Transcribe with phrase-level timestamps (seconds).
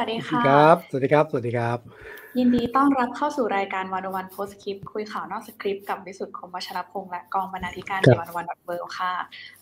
[0.00, 1.78] วัสดีค่ะครับ สวัสดีครับ สวัสดีครับ
[2.38, 9.12] ยินดีต้อนรับเข้าสู่รายการวันวันโพสคลิปคุยข่าวนอกสคริปต์กับวิสุทธ์คมวัชรพงษ์และกองบรรณาธิการวันวันดอทเบิลค่ะ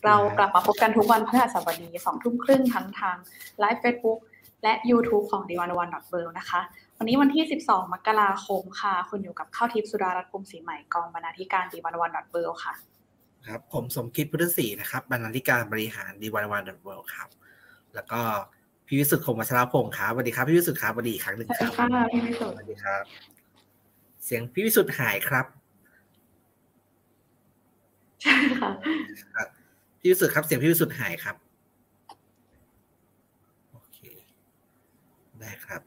[0.05, 3.17] เรากลับมาพบกันทุกวันพฤหัสบดีสองทุ่มครึ่งทั้งทาง
[3.59, 4.19] ไลฟ์เฟซบุ๊ก
[4.63, 6.61] และ YouTube ของดีวันวันดอทเบิลนะคะ
[6.97, 12.73] วันนี้วันที่ 12 มกราคมค่ะ คุณอยู่กับข้าวทิพย์สุดารัตน์กรมศรีใหม่กองบรรณาธิการดีวันวันดอทเบิลค่ะ
[13.47, 17.29] ครับ ผมสมคิดพุทธศรีนะครับบรรณาธิการบริหารดีวันวันดอทเบิลครับ
[17.95, 18.21] แล้วก็
[18.91, 23.03] พี่วิสุทธิ์คมวัชรพงศ์ครับสวัสดีครับพี่วิสุทธิ์ครับสวัสดีอีกครั้งหนึ่งสวัสคดีรับค่ะพี่วิสุทสธ์วัสดีครับ
[24.25, 25.45] เสียงพี่วิสุทธิ์หายครับ
[28.21, 28.71] ใช่ค่ะ
[29.99, 31.35] พี่วิสุทธิ์ครับ เสียงพี่วิสุทธิ์หายครับ
[33.71, 33.99] โอเค
[35.39, 35.81] ได้ครับ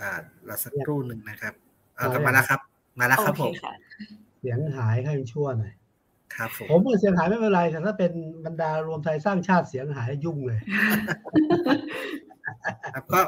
[0.00, 0.10] อ่า
[0.46, 1.54] เราสักครู่หนึ่งนะครับ
[1.96, 2.60] เอากลับมาแล้วครับ
[2.98, 3.72] มาแล้วครับโอผเคมค่ะ
[4.38, 5.72] เสียงหายให้ชั่วหน่อย
[6.34, 8.12] ครับผมผมว่าเสียงหายไม่เป็นไรแต่ถ้าเป็น
[8.44, 10.58] บรรดารวมไทยสร้างชาติเสียงหายยุ่งเลย
[12.94, 13.20] ครับก็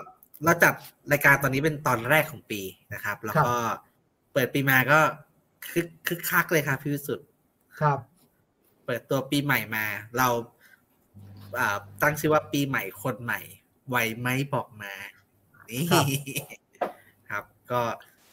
[0.45, 0.75] เราจัด
[1.13, 2.61] รายการตอนนี้เป็นตอนแรกของปี
[2.95, 3.53] นะครับ แล้วก็
[4.33, 5.01] เปิดปีมาก็
[5.71, 7.27] คึกคึกคักเลยครับพี่วิสุทธิ์
[7.81, 7.99] ครับ
[8.87, 9.85] เปิดตัวปีใหม่มา
[10.19, 10.29] เรา
[11.59, 13.41] อ่าตั้งชื่อว่าปีใหม่คนใหม่
[13.91, 14.93] ไวไหมบอกมา
[15.71, 16.07] นี่ครับ
[17.31, 17.81] ครับ ก็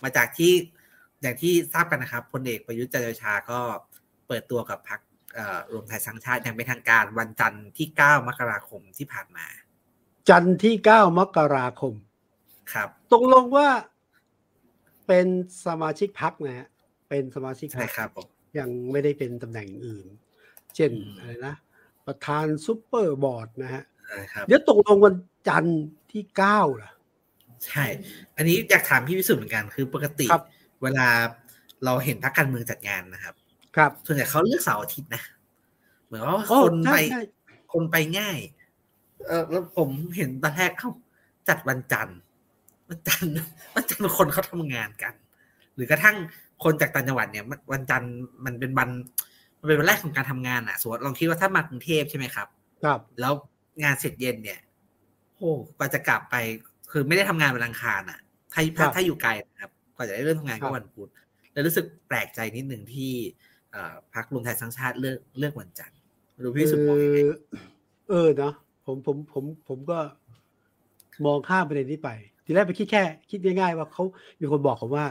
[0.03, 0.53] มาจากที่
[1.21, 3.59] อย่างที่ทราบกันนะครับพลเอกประยุทธ์จันทร์โอชาก็
[4.30, 4.99] เปิดตัวกับพรรค
[5.35, 9.45] เอ่อรวมไทยสร้างชาติอย่างเป็นทางการวันจันทร์ที่ 9 มกราคมที่ผ่านมา
[10.30, 11.94] จันทร์ที่ 9 มกราคม
[12.73, 13.67] ครับตกลงว่า
[15.08, 15.27] เป็น
[15.66, 16.67] สมาชิกพักนะฮะ
[17.09, 18.27] เป็นสมาชิกใช่พรรคครับผม
[18.59, 20.08] ยังไม่ได้เป็นตำแหน่งอื่น
[20.75, 21.55] เช่นอืมอะไรนะ
[22.05, 25.16] ประธานซุปเปอร์บอร์ดนะฮะใช่ครับเดี๋ยวตกลงวัน
[25.47, 25.80] จันทร์
[26.11, 26.91] ที่เก้าล่ะ
[27.66, 27.83] ใช่
[28.38, 30.43] อันนี้อยากถามพี่วิสุทธิ์เหมือนกัน คือปกติครับ
[30.83, 31.08] เวลา
[31.86, 33.36] เราเห็นพรรคการเมืองจัดงานนะครับ
[33.75, 35.23] ครับส่วนใหญ่เขาเลือกเสาร์อาทิตย์นะ
[36.05, 37.21] เหมือนว่าโอ้คนใช่ไปใช่
[37.73, 38.37] คนไปง่าย
[39.27, 40.89] เออแล้วผมเห็นตอนแรกเอ้า
[41.47, 42.19] จัดวันจันทร์
[42.89, 43.33] วันจันทร์
[43.75, 45.13] วันจันทร์คนเขาทำงานกัน
[45.75, 46.15] หรือกระทั่ง
[46.63, 48.13] คนจากต่างจังหวัดเนี่ยมันวันจันทร์
[48.45, 48.89] มันเป็นวัน
[49.59, 52.47] มันเป็นวันแรกของการทำงานอะสมมติลองคิดว่าถ้ามากรุงเทพใช่ไหมครับ
[52.83, 53.33] ครับ แล้ว
[53.83, 54.59] งานเสร็จเย็นเนี่ย
[55.35, 56.35] โอ้กว่าจะกลับไป
[56.91, 58.19] คือไม่ได้ทำงานวันอังคารอะ
[58.53, 61.09] ถ้าครัถ้าบถ้าอยู่ไกลนะครับกว่าจะได้เริ่มทำงานครัก็บวันพุธ
[61.53, 63.48] แล้วรู้สึกแปลกใจนิดหนึ่งที่เอ่อ
[64.13, 65.97] พรรครวมไทยสร้างชาติเลือกเลือกวันจันทร์
[66.33, 67.35] ไม่รู้พี่สุดมองยังไงเออ
[68.09, 68.53] เออเนาะ
[68.85, 69.99] ผมผมผมผมก็
[71.25, 72.09] มองข้ามประเด็นนี้ไป
[72.45, 74.03] ทีแรกไปคิดแค่ คิดง่ายๆว่าเขา
[74.39, 75.05] มีคนบอกผมว่า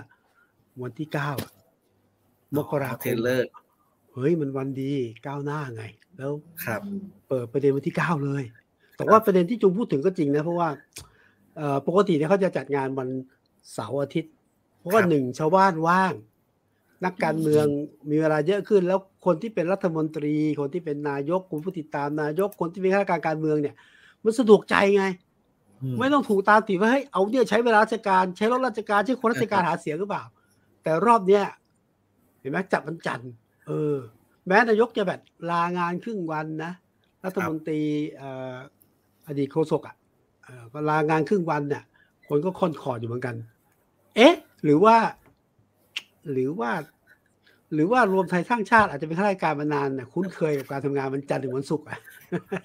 [0.83, 1.53] วันที่เก้าอะ
[2.57, 3.49] มกราคเทมเลอร์
[4.13, 4.93] เฮ้ยมันวันดี
[5.27, 5.85] ก้าวหน้าไง
[6.17, 6.33] แล้ว
[6.65, 6.81] ครับ
[7.29, 8.43] เปิดประเด็นวันที่เก้าเลย
[8.97, 10.69] แต่ว่าประเด็นที่จุงพูดถึงก็จริงนะ เพราะว่า
[11.57, 13.09] เอ่อปกติเนี่ยเขาจะจัดงานวัน
[13.75, 14.33] เสาร์อาทิตย์
[14.79, 16.13] เพราะว่าครับหนึ่งชาวบ้านว่าง
[17.05, 17.67] นักการเมือง
[18.11, 23.75] มีเวลาเยอะขึ้น แล้วคนที่เป็นรัฐมนตรี คนที่เป็นนายกคนผู้ติดตามนายกคนที่เป็นข้าราชการการเมืองเนี่ย
[24.25, 25.05] มันสะดวกใจไง
[25.99, 30.25] ไม่ต้องถูกตามติว่าเฮ้ยเอาเนี่ยใช้เวลาราชการใช้รถราชการใช้คนราชการหาเสียงหรือเปล่า
[30.83, 31.45] แต่รอบเนี้ย
[32.41, 33.33] เห็นไหมจับวันจันทร์
[33.67, 33.97] เออ
[34.47, 35.21] แม้นายกจะแบบ
[35.51, 36.73] ลางานครึ่งวันนะ
[37.25, 37.81] รัฐมนตรี
[38.17, 38.57] เอ่อ
[39.27, 39.97] อดีตโฆษกอะ
[40.45, 41.85] เอ่อก็ลางานครึ่งวันเนี่ย
[42.29, 43.35] คนก็ค่อนขอดอยู่เหมือนกัน
[44.17, 44.35] เอ๊ะ
[44.65, 44.97] หรือว่า
[46.33, 46.71] หรือว่า
[47.75, 51.99] หรือว่ารวมไทยสร้างชาติอาจจะเป็นข้าราชการมานานน่ะคุ้นเคยกับการทำงานวันจันทร์ถึงวันศุกร์อะ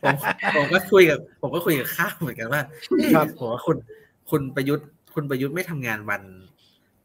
[0.04, 0.16] ผม
[0.56, 2.62] ผมก็คุยกับ ผมก็คุยกับข้าวเหมือนกันว่า
[3.16, 3.78] ครับผมว่าคุณ
[4.32, 6.22] คุณประยุทธ์ คุณประยุทธ์ไม่ทำงานวัน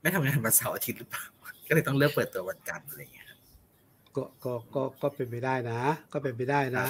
[0.03, 1.25] ไม่ทำงานวันเสาร์อาทิตย์หรือเปล่า
[1.69, 3.39] ก็เลยต้องเลือกเปิดตัววันจันทร์อะไรอย่างเงี้ยครับ
[4.17, 5.81] ก็ก็ก็ก็เป็นไปได้นะ
[6.13, 6.87] ก็เป็นไปได้นะ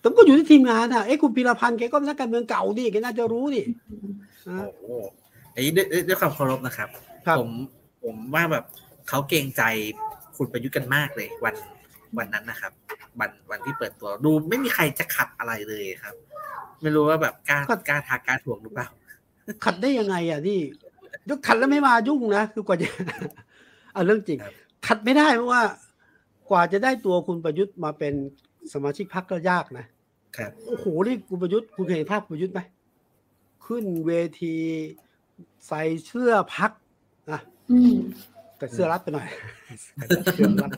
[0.00, 3.62] แต่ก็อยู่ที่ทีมงานอะเอ้คุณพีรพันธ์แกก็เป็นนักการเมืองเก่าดิแกน่าจะรู้ดิ
[4.48, 4.84] นะโอ้โห
[5.54, 6.88] อันนี้ด้วยด้วยด้วยความเคารพนะครับ
[7.26, 7.50] ครับผม
[8.04, 8.64] ผมว่าแบบ
[9.08, 9.62] เขาเกรงใจ
[10.36, 11.54] คุณประยุทธ์กันมากเลย วัน
[12.18, 12.72] วันนั้นนะครับ
[13.20, 16.14] วันวันที่เปิดตัวดูไม่มีใครจะขัดอะไรเลยครับ
[16.82, 18.88] ไม่รู้ว่าแบบกล้ากล้าทักกล้าถ่วงหรือเปล่า
[19.64, 20.60] ขัดได้ยังไงอะนี่
[21.28, 22.88] ยกขัดแล้วไม่มายุ่งนะคือกว่าจะ
[23.92, 24.54] เอาเรื่องจริงครับ
[24.86, 25.62] ขัดไม่ได้เพราะว่า
[26.50, 28.14] กว่าจะได้ตัวคุณประยุทธ์มาเป็น
[28.72, 29.86] สมาชิกพรรคก็ยากนะ
[30.36, 32.60] ครับโอ้โหนี่คุณประยุทธ์คุณเคยเห็นภาพคุณประยุทธ์ไหม
[33.66, 34.12] ขึ้นเว
[34.42, 34.56] ที
[35.66, 36.70] ใส่เสื้อพัก
[37.32, 37.40] นะ
[37.70, 37.94] อืม
[38.58, 39.28] แต่เสื้อรัดไปหน่อย
[40.34, 40.70] เสื้อรัด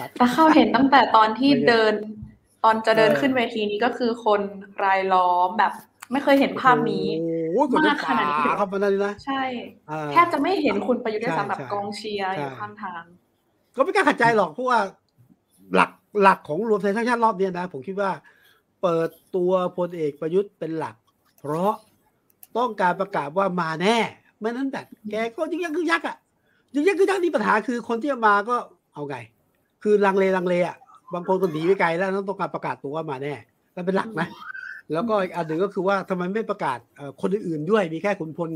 [0.00, 1.94] รัดแต่เข้าเห็นตั้งแต่ตอนที่ไม่ได้เดิน
[2.64, 4.40] ตอนจะเดินเออขึ้นเวทีนี้ก็คือคน
[4.84, 5.72] รายล้อมแบบ
[6.12, 9.42] ไม่เคยเห็นภาพนี้โอ้โหกว่าจะมากขนาดนี้ฝ่เข้ามานั่นนะใช่
[9.90, 13.02] อ่าแทบจะไม่เห็นคุณประยุทธ์ด้วยซ้ำแบบใช่กองเชียร์ใช่อยู่ข้างทาง
[13.76, 14.78] ก็ไม่กล้าขัดใจหรอกเพราะว่า
[15.74, 15.90] หลัก
[16.22, 18.10] หลักของรวมไทยสร้างชาติรอบเนี้ยนะ ผมคิดว่า
[18.82, 20.96] เปิดตัวพลเอกประยุทธ์เป็นหลัก
[21.38, 21.72] เพราะ
[22.58, 23.96] ต้องการประกาศว่ามาแน่
[24.38, 26.16] ไม่นั้นแบบแกก็ยิ่งยักษ์ยักษ์อะ
[26.74, 28.56] ยิ่งยักษ์ยักษ์นี่ปัญหาคือคนที่มาก็
[28.94, 29.16] เอาไง
[29.82, 30.76] คือลังเลลังเลอะ
[31.14, 33.34] บางคนก็หนีไปไกลแล้วต้องการประกาศตัวว่ามาแน่
[33.72, 34.28] แล้วเป็นหลักนะ
[34.92, 38.50] แล้วก็อีกอันหนึ่งก็คือว่าทำไมไม่ประกาศเอ่อคนอื่นๆด้วยมีแค่ขุนพล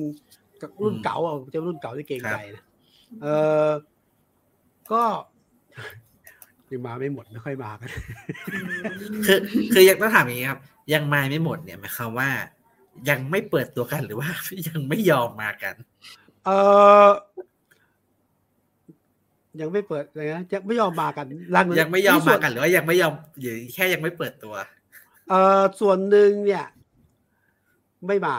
[0.63, 2.63] กับรุ่นเก่าอะจะรุ่นเก่าที่เก่งใจนะ
[3.23, 3.27] เอ
[3.67, 3.69] อ
[4.93, 5.03] ก็
[6.71, 7.89] ยังมาไม่หมดไม่ค่อยมากัน
[9.27, 9.39] คือ
[9.73, 10.61] คือยังต้องถามอย่างนี้ครับ
[10.93, 12.29] ยังมาไม่หมดเนี่ยหมายความว่า
[13.11, 14.29] ยังไม่เปิดตัวกันหรือว่า
[14.69, 15.75] ยังไม่ยอมมากัน
[16.47, 16.51] เอ
[17.07, 17.09] อ
[19.61, 24.55] ยังไม่เปิดอะไรนะยังไม่ยอมมากันลังยังไม่ยอมส่มาวนกันหรือว่ายังไม่ยอมหรือแค่ยังไม่เปิดตัว
[25.29, 26.67] เออส่วนหนึ่งเนี่ย
[28.07, 28.37] ไม่มา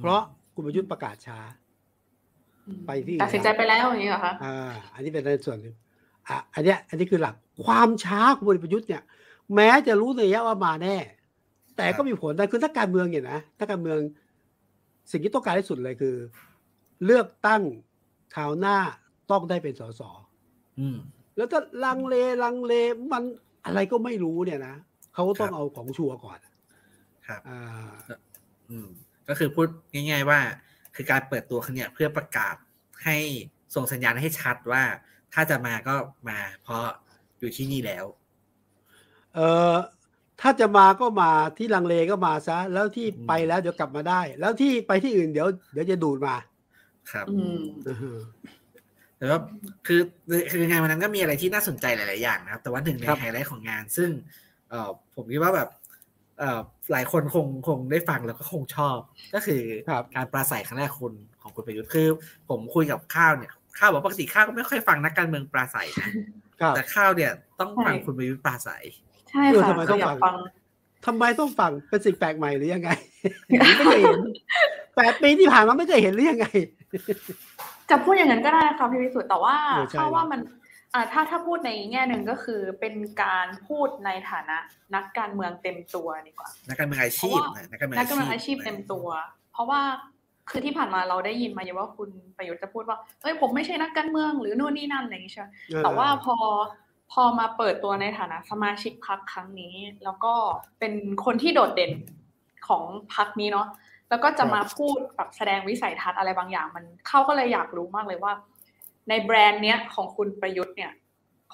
[0.00, 0.20] เพราะ
[0.54, 1.38] คุณประยุทธ์ประกาศช้า
[2.86, 5.74] ไปที่อื่นตัดสินใจไปแล้วอย่างนี้เหรอคะอ่าอันนี้เป็นในส่วนหนึ่ง
[6.28, 7.34] อะอันเนี้ย อันนี้คือหลัก
[7.64, 9.02] ความช้าของพลเอกประยุทธ์เนี่ย
[9.54, 10.96] แม้จะรู้ในระยะว่ามาแน่
[11.76, 13.98] แต่ก็มีผลนะคือถ้าการเมืองเนี่ยนะถ้าการเมือง
[15.10, 16.14] สิ่งที่ต้องการที่สุดเลยคือ
[17.04, 17.62] เลือกตั้ง
[18.34, 18.78] คราวหน้า
[19.32, 20.02] ต้องได้เป็นสส
[20.78, 20.98] อืม
[21.36, 22.14] แล้วถ้าลังเล
[22.44, 22.72] ลังเล
[23.12, 23.22] มัน
[23.64, 24.74] อะไรก็ไม่รู้เนี่ยนะ
[25.14, 26.38] เขาก็ต้องครับเอาของชัวร์ก่อน
[27.26, 27.60] ครับอ่า
[28.70, 28.88] อืม
[29.28, 30.40] ก็คือพูดง่าย ๆ ว่า
[30.94, 32.54] คือการเปิดตัวครั้งเนี้ยเพื่อประกาศ
[33.04, 33.16] ให้
[33.74, 34.82] ส่งสัญญาณให้ชัดว่า
[35.34, 35.94] ถ้าจะมาก็
[36.28, 36.84] มา เพราะ
[37.38, 38.04] อยู่ที่นี่แล้ว
[39.34, 39.74] เอ่อ
[40.40, 46.36] ถ้าจะมาก็มาที่ลังเลก็มาซะ แล้วที่อืมไปแล้วเดี๋ยวกลับมาได้ แล้วที่ไปที่อื่นเดี๋ยว เดี๋ยวจะดูดมา
[47.10, 48.10] ครับ อืมอือฮึ
[49.22, 49.40] แต่ว่า
[49.86, 50.00] คือ
[50.50, 54.10] คืองานวันนั้นก็มีอะไรที่น่าสนใจหลาย ๆ อย่างนะครับ แต่ว่าหนึ่งในครับไฮไลท์ของงาน ซึ่ง
[54.70, 55.68] เอ่อผมคิดว่าแบบ
[56.38, 56.60] เอ่อ
[56.92, 58.98] หลายคนคงคงได้ฟังแล้วก็คงชอบ
[59.34, 62.08] ก็คือครับการปราศัยครั้งแรกคุณของคุณประยุทธ์คือ
[62.48, 66.08] ผมคุยกับข้าวเนี่ยข้าวบอกปกติข้าวก็ไม่ค่อยฟังนักการเมืองปราศัยนะ
[66.60, 68.84] ครับแต่ข้าวเนี่ยต้องฟังใช่คุณประยุทธ์ปราศัย
[69.30, 70.36] ใช่เออค่ะทำไมต้องอยาฟักงฟัง
[71.06, 72.90] ทำไมต้องฟังเป็นสิ่งแปลกใหม่หรือยังไง
[73.64, 74.20] ไม่เคยเห็น
[74.96, 76.46] แปดปีที่ผ่านมาไม่เคยเห็นหรือยังไง
[77.92, 80.40] จะพูดอย่างนั้นก็ได้นะคะพี่วิสุทธ์แต่ว่าเออใช่ถ้าว่ามัน
[80.94, 84.56] อ่าถ้าถ้าพูดในแง่หนึ่งก็คือเป็นการพูดในฐานะ
[84.94, 89.06] นักการเมืองเต็มตัวดีกว่า นักการเมืองอาชีพนะนักการเมืองนักการเมืองอาอาชีชีพพเต็มตัว
[89.52, 89.80] เพราะว่า
[90.50, 95.48] คือที่ผ่านมาเราได้ยินมาเยอะว่าคุณประยุทธ์จะพูดว่าเอ้ยผมไม่ใช่นักการเมืองหรือนู่นนี่นั่นอะไรอย่างนี้ใช่ไหม
[95.84, 96.36] แต่ว่าพอ
[97.12, 99.74] พอมาเปิดตัวในฐานะสมาชิกพักครั้งนี้
[100.04, 100.34] แล้วก็
[100.78, 100.92] เป็น
[101.24, 101.92] คนที่โดดเด่น
[102.68, 102.82] ของ
[103.14, 103.66] พักนี้เนาะ
[104.12, 108.32] แล้วก็จะมาพูดแบบแสดงวิสัยทัศน์อะไรบางอย่างมันเข้าก็เลยอยากรู้มากเลยว่า
[109.08, 110.92] ในแบรนด์เนี้ยของคุณประยุทธ์เนี่ย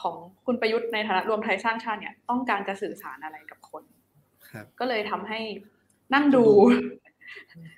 [0.00, 0.16] ของ
[0.46, 3.82] คุณประยุทธ์ในฐานะรวมไทยสร้างชาติเนี่ย ต้องการจะสื่อสารอะไรกับคน
[4.50, 5.40] ครับก็เลยทำให้
[6.14, 6.44] นั่งดู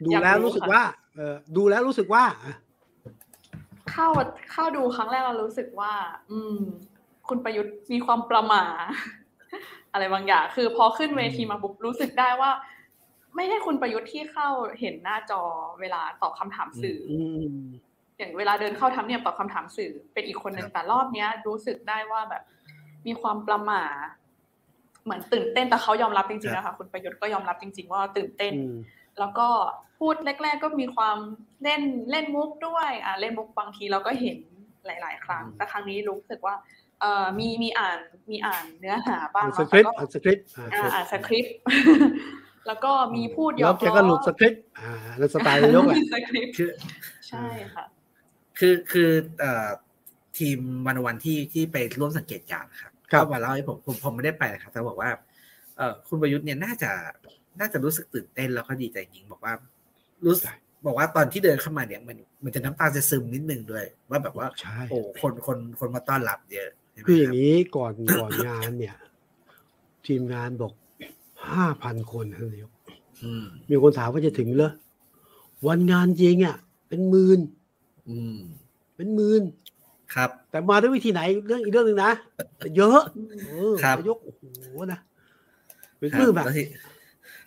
[0.04, 0.84] ดูอยากแล้วรู้รู้สึกค่ะว่า
[1.16, 2.24] เออดูแล้วรู้สึกว่า
[3.90, 4.08] เข้า
[4.52, 5.92] เข้าดูครั้งแรกเรารู้สึกว่า
[6.30, 6.58] อืม
[7.28, 8.64] คุณประยุทธ์มีความประหม่า
[9.92, 12.50] อะไรบางอย่าง คือพอขึ้นเวทีมาปุ๊บรู้สึกได้ว่า
[13.36, 14.48] ไม่ใช่คุณประยุทธ์ที่เข้า
[14.80, 15.42] เห็นหน้าจอ
[15.80, 17.62] เวลาตอบคำถามสื่อออืม
[18.18, 22.42] อย่างเวลาเดินเข้าทำเนียบตอบคำถามสื่อเป็นอีกคนหนึ่งแต่รอบเนี้ย รู้สึกได้ว่าแบบ
[23.06, 23.84] มีความประหม่า
[25.04, 28.76] เหมือนตื่นเต้นแต่เขายอมรับจริงๆนะคะคุณประยุทธ์ก็ยอมรับจริง ๆ ว่าตื่นเต้นอืม
[29.18, 29.48] แล้วก็
[29.98, 31.18] พูดแรก ๆ ก็มีความ
[31.62, 34.38] เล่นเล่นมุกด้วยอ่าเล่นมุกบางทีเราก็เห็น
[34.86, 36.54] หลาย ๆ ครั้งอืมแต่ครั้งนี้รู้สึกว่า
[37.00, 37.98] เอ่อมีมีอ่าน
[38.30, 41.54] มีอ่านเนื้อหาบ้างอ่านสเนาะคริปแล้วต์ก็อ่านสคริปต์อ่านอ่าอ่านสคริปต์
[42.66, 46.70] แล้วก็มีพูดหยแล้อวกแกก็หลุดสคริปต์อ่าแล้วสไตล์นายกแหละสคริปต์คือ
[47.28, 47.84] ใช่ค่ะ
[48.58, 49.10] คือคือ
[49.40, 49.68] เอ่อ
[50.38, 55.10] ทีมวันวันที่ที่ไปร่วมสังเกตการณ์ครับครับก็มาเล่าให้ผมผมผมไม่ได้ไปนะครับแต่บอกว่า
[55.76, 56.90] เอ่อคุณประยุทธ์เนี่ยน่าจะ
[57.60, 59.52] น่าจะรู้สึกตื่นเต้นแล้วก็ดีใจจริงบอกว่า
[60.26, 60.48] รู้สึก
[60.86, 68.96] บอกว่าตอนที่เดินเข้ามาเนี่ยมันมันจะน้ำตาจะซึมนิดนึงด้วย ว่าแบบว่าใช่โอ้คนคนคนมาต้อนรับเยอะใช่ไหมคืออย่างรับนี้ก่อนก่อนงานเนี่ย
[70.06, 70.72] ทีมงานบอก
[71.48, 72.72] ห้าพันคนนะนายก
[73.22, 74.72] อืมมีคนถามว่าจะถึงเหรอ
[75.66, 76.56] วันงานจริงอะ
[76.88, 77.40] เป็นหมื่น
[78.08, 78.38] อืม
[78.96, 79.42] เป็นหมื่น
[80.14, 82.12] ครับ แต่มาด้วยวิธีไหนเรื่องอีกเรื่องหนึ่งนะ
[82.58, 83.00] แต่เยอะ
[83.48, 84.42] เออครับนายกโอ้โห
[84.92, 85.00] นะ
[85.98, 86.66] เป็นคปลื้มรัอะแล้วที่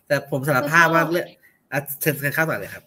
[0.07, 1.27] แต่ผมสารภาพว่าเรื่อง
[1.71, 2.83] อะเชิญเชิญข้าวต่อเลยครับ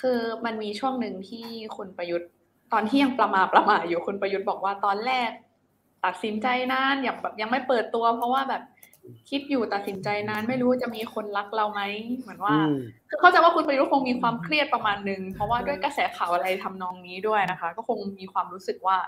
[0.00, 2.30] คือมันมีช่วงหนึ่งที่คุณประยุทธ์
[2.72, 5.30] ตอนที่ยังประมาประมาอยู่คุณประยุทธ์บอกว่าตอนแรก
[6.04, 8.62] ตัดสินใจนานอย่างแบบยังไม่เปิดตัว เพราะว่าแบบ
[9.30, 11.82] คิดอยู่ตัดสินใจนานไม่รู้จะมีคนรักเราไหม
[12.20, 12.76] เหมือนว่าอืม
[13.08, 18.98] คือเข้าใจว่าคุณประยุทธ์คงมีความเครียดประมาณหนึ่งเพราะว่าด้วยกระแสข่าวอะไรทำนองนี้ด้วยนะคะ ก็คงมีความรู้สึกว่า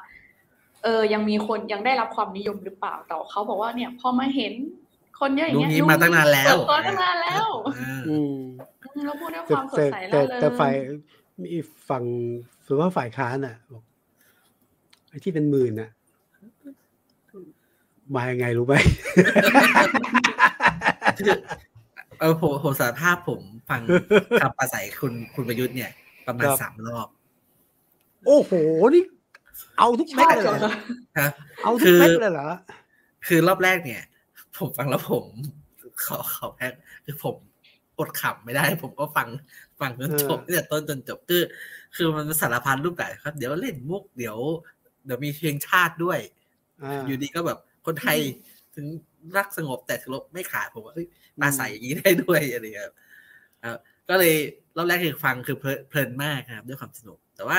[0.82, 4.52] เออยังมีคนยังได้รับความนิยมหรือเปล่าแต่เขาบอกว่าเนี่ยพอมาเห็น
[5.20, 7.46] คนเยอะอย่างเงี้ยรู้งี้มาตั้งนานแล้วเปิดตัวตั้งนานแล้ว
[7.76, 8.34] อ่าอืม
[8.84, 10.74] อืมแล้วพูดด้วยคแต่วามสดแต่ใสแต่แล้วเลยแต่ฝ่าย
[11.42, 11.58] มี
[11.88, 12.04] ฝั่ง
[12.66, 13.84] ส่วนว่าฝ่ายค้านอะบอก
[15.10, 15.90] ไอ้ที่เป็นหมื่นอะ
[18.14, 18.74] มายังไงรู้ไหม
[21.18, 21.30] คือ
[22.20, 23.40] เออผมผมสารภาพผม
[23.70, 23.80] ฟัง
[24.40, 25.90] คำปราศัยคุณคุณประยุทธ์เนี่ย
[26.26, 27.08] ประมาณครับสามรอบ
[28.26, 28.52] โอ้โห
[28.94, 29.04] นี่
[29.78, 30.72] เอาทุกชเม็ดอบเลยเหเหรรออคะ
[31.16, 31.32] ครับ
[31.62, 32.48] เอาทุคืกอเม็ดเลยเหรอ
[33.26, 34.02] คือรอบแรกเนี่ย
[34.56, 35.24] ผมฟังแล้วผม
[36.04, 36.68] ขอขอแพ้
[37.04, 37.36] คือผม
[37.98, 39.28] อดขำไม่ได้ ผมก็ฟัง
[39.80, 41.42] ฟังจนจบเออตั้งแต่ต้นจนจบคือ
[41.96, 44.38] คือมันสารพัดรูปแบบครับ เดี๋ยวเล่นมุกเดี๋ยว
[45.04, 46.18] เดี๋ยวมีเพลงชาติด้วย
[46.82, 48.18] อ่าอยู่ดีก็แบบ คนไทย
[48.74, 48.86] ถึง
[49.36, 51.06] รักสงบแต่ถึงลบไม่ขาดผมว่าเฮ้ย
[51.42, 52.94] มาใส่อย่างนี้ได้ด้วยอะไรอย่างเงี้ยครับ
[53.62, 53.76] อ่า
[54.08, 54.34] ก็เลย
[54.76, 57.58] รอบแรกคือฟังคือเพลินเพลินมากครับ ด้วยความสนุก แต่ว่า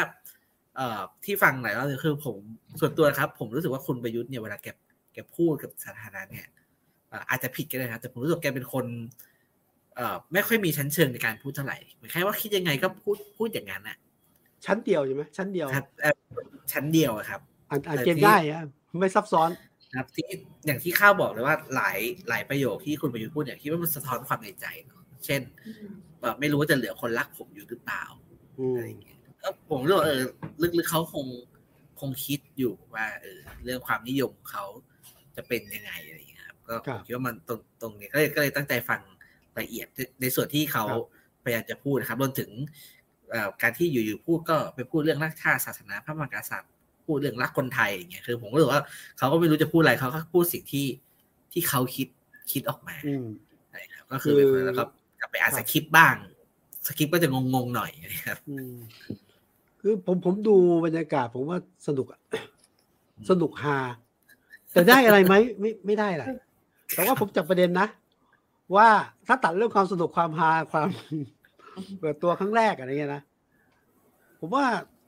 [0.76, 2.36] เอ่อที่ฟังหลายรอบเลยคือผม
[2.80, 4.68] ส่วนตัวนะครับ ผมรู้สึกว่าคุณประยุทธ์เนี่ยเวลาแก
[5.14, 6.48] แกพูดกับสาธารณะเนี่ย
[7.10, 8.86] เอ่ออาจจะผิดก็ได้นะครับแต่ผมรู้สึกแกเป็นคน
[9.96, 13.98] เอ่อไม่ค่อยมีชั้นเชิงในการพูดเท่าไหร่เหมือนแค่ว่าคิดยังไงก็พูดพูดอย่างนั้นน่ะ
[14.66, 16.16] ชั้นเดียวใช่ไหมชั้นเดียวครับเอ่อ
[16.72, 18.64] ชั้นเดียวอะครับอ่านอ่านแต่เกมที่ได้อะ
[19.00, 19.50] ไม่ซับซ้อน
[19.96, 20.28] ครับที่
[20.66, 25.42] อย่างที่ข้าวบอกเลยว่าหลายหลายประโยคที่คุณประยุทธ์พูดเนี่ยคิดว่ามันสะท้อนความในใจเนอะเช่น
[26.22, 28.04] แบบไม่รู้ว่าจะเหลือคนรักผมอยู่หรือเปล่า
[28.60, 30.22] อืมอะไรอย่างเงี้ยแล้วผมรู้สึกว่าเออ
[30.62, 31.26] ลึกๆเขาคง
[32.00, 34.66] คงคิดอยู่ว่าเออเรื่องความนิยมของเขา
[35.36, 39.02] จะเป็นยังไงอะไรอย่างเงี้ยครับก็ผมคิดว่ามันตรงตรงนี้ก็เลยก็เลยตั้งใจฟัง
[39.60, 40.86] ละเอียดในในส่วนที่เขา
[41.44, 42.50] พยายามจะพูดนะครับรวมถึง
[43.32, 46.73] เอ่อการที่อยู่ๆพูดก็ไปพูดเรื่องรักชาติศาสนาพระมหากษัตริย์
[47.06, 48.82] พูดเรื่องรักคนไทยอย่างเงี้ยคือผมก็รู้สึกว่า
[49.18, 50.86] เขาก็ไม่รู้จะพูดอะไรเขาก็พูดสิ่งที่
[51.54, 52.08] ที่เขาคิด
[52.52, 53.26] คิดออกมาอืม
[53.74, 54.84] นะครับก็คือเป็นแล้วก็
[55.20, 56.16] กลับไปอ่านสคริปต์บ้าง
[56.88, 58.74] สคริปต์ก็จะงงๆหน่อยนะครับอืม
[59.82, 60.56] คือผมผมดู
[60.86, 61.58] บรรยากาศ ผมว่า
[61.88, 62.20] สนุกอะ
[63.30, 63.78] สนุกฮา
[64.72, 66.26] แต่ได้อะไรไหมไม่ไม่ได้อะไร
[66.96, 67.88] แต่ว่าผมจับประเด็นนะ
[68.76, 68.88] ว่า
[69.28, 70.88] ถ้าตัดเรื่องความสนุกความฮาความ
[72.00, 73.22] เปิดตัวครั้งแรกอะไรเงี้ยนะ
[74.40, 74.66] ผมว่า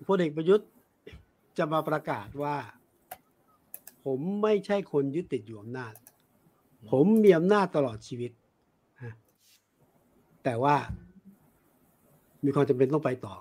[0.08, 0.68] พลเอกประยุทธ์
[1.58, 2.58] จะมาประกาศว่า
[4.06, 5.94] ผมไม่ใช่คนยึดติดอยู่อำนาจ
[6.92, 8.32] ผมมีอำนาจตลอดชีวิต
[10.44, 10.76] แต่ว่า
[12.44, 13.36] มีความจำเป็นต้องไปต่อ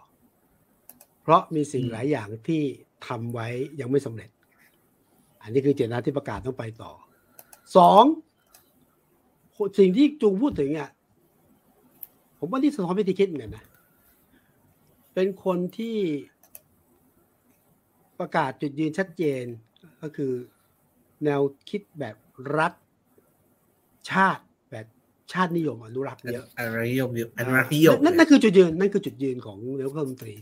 [1.23, 2.63] เพราะมีสิ่งหลายอย่างที่
[3.07, 3.49] ทำไว้
[3.81, 4.31] ยังไม่สำเร็จ
[5.43, 6.93] อันนี้คือเจตนาที่ประกาศต้องไปต่อ
[7.77, 8.05] สอง
[9.79, 10.91] สิ่งที่จุงพูดถึงอะ
[12.39, 13.65] ผมว่านี่สะท้อนวิธีคิดเหมือนกันนะ
[15.15, 15.97] เป็นคนที่
[18.21, 19.45] ประกาศจุดยืนชัดเจน
[20.03, 20.33] ก็คือ
[21.25, 22.17] แนวคิดแบบ
[22.59, 22.73] รัฐ
[24.11, 24.87] ชาติแบบ
[25.33, 30.35] ชาตินิยมอนุรักษ์เยอะอนุรักษ์นิยมอนุรักษ์นิยมนั่นนั่นคือจุดยืนนั่นคือจุดยืนของนายกรัฐมนตรี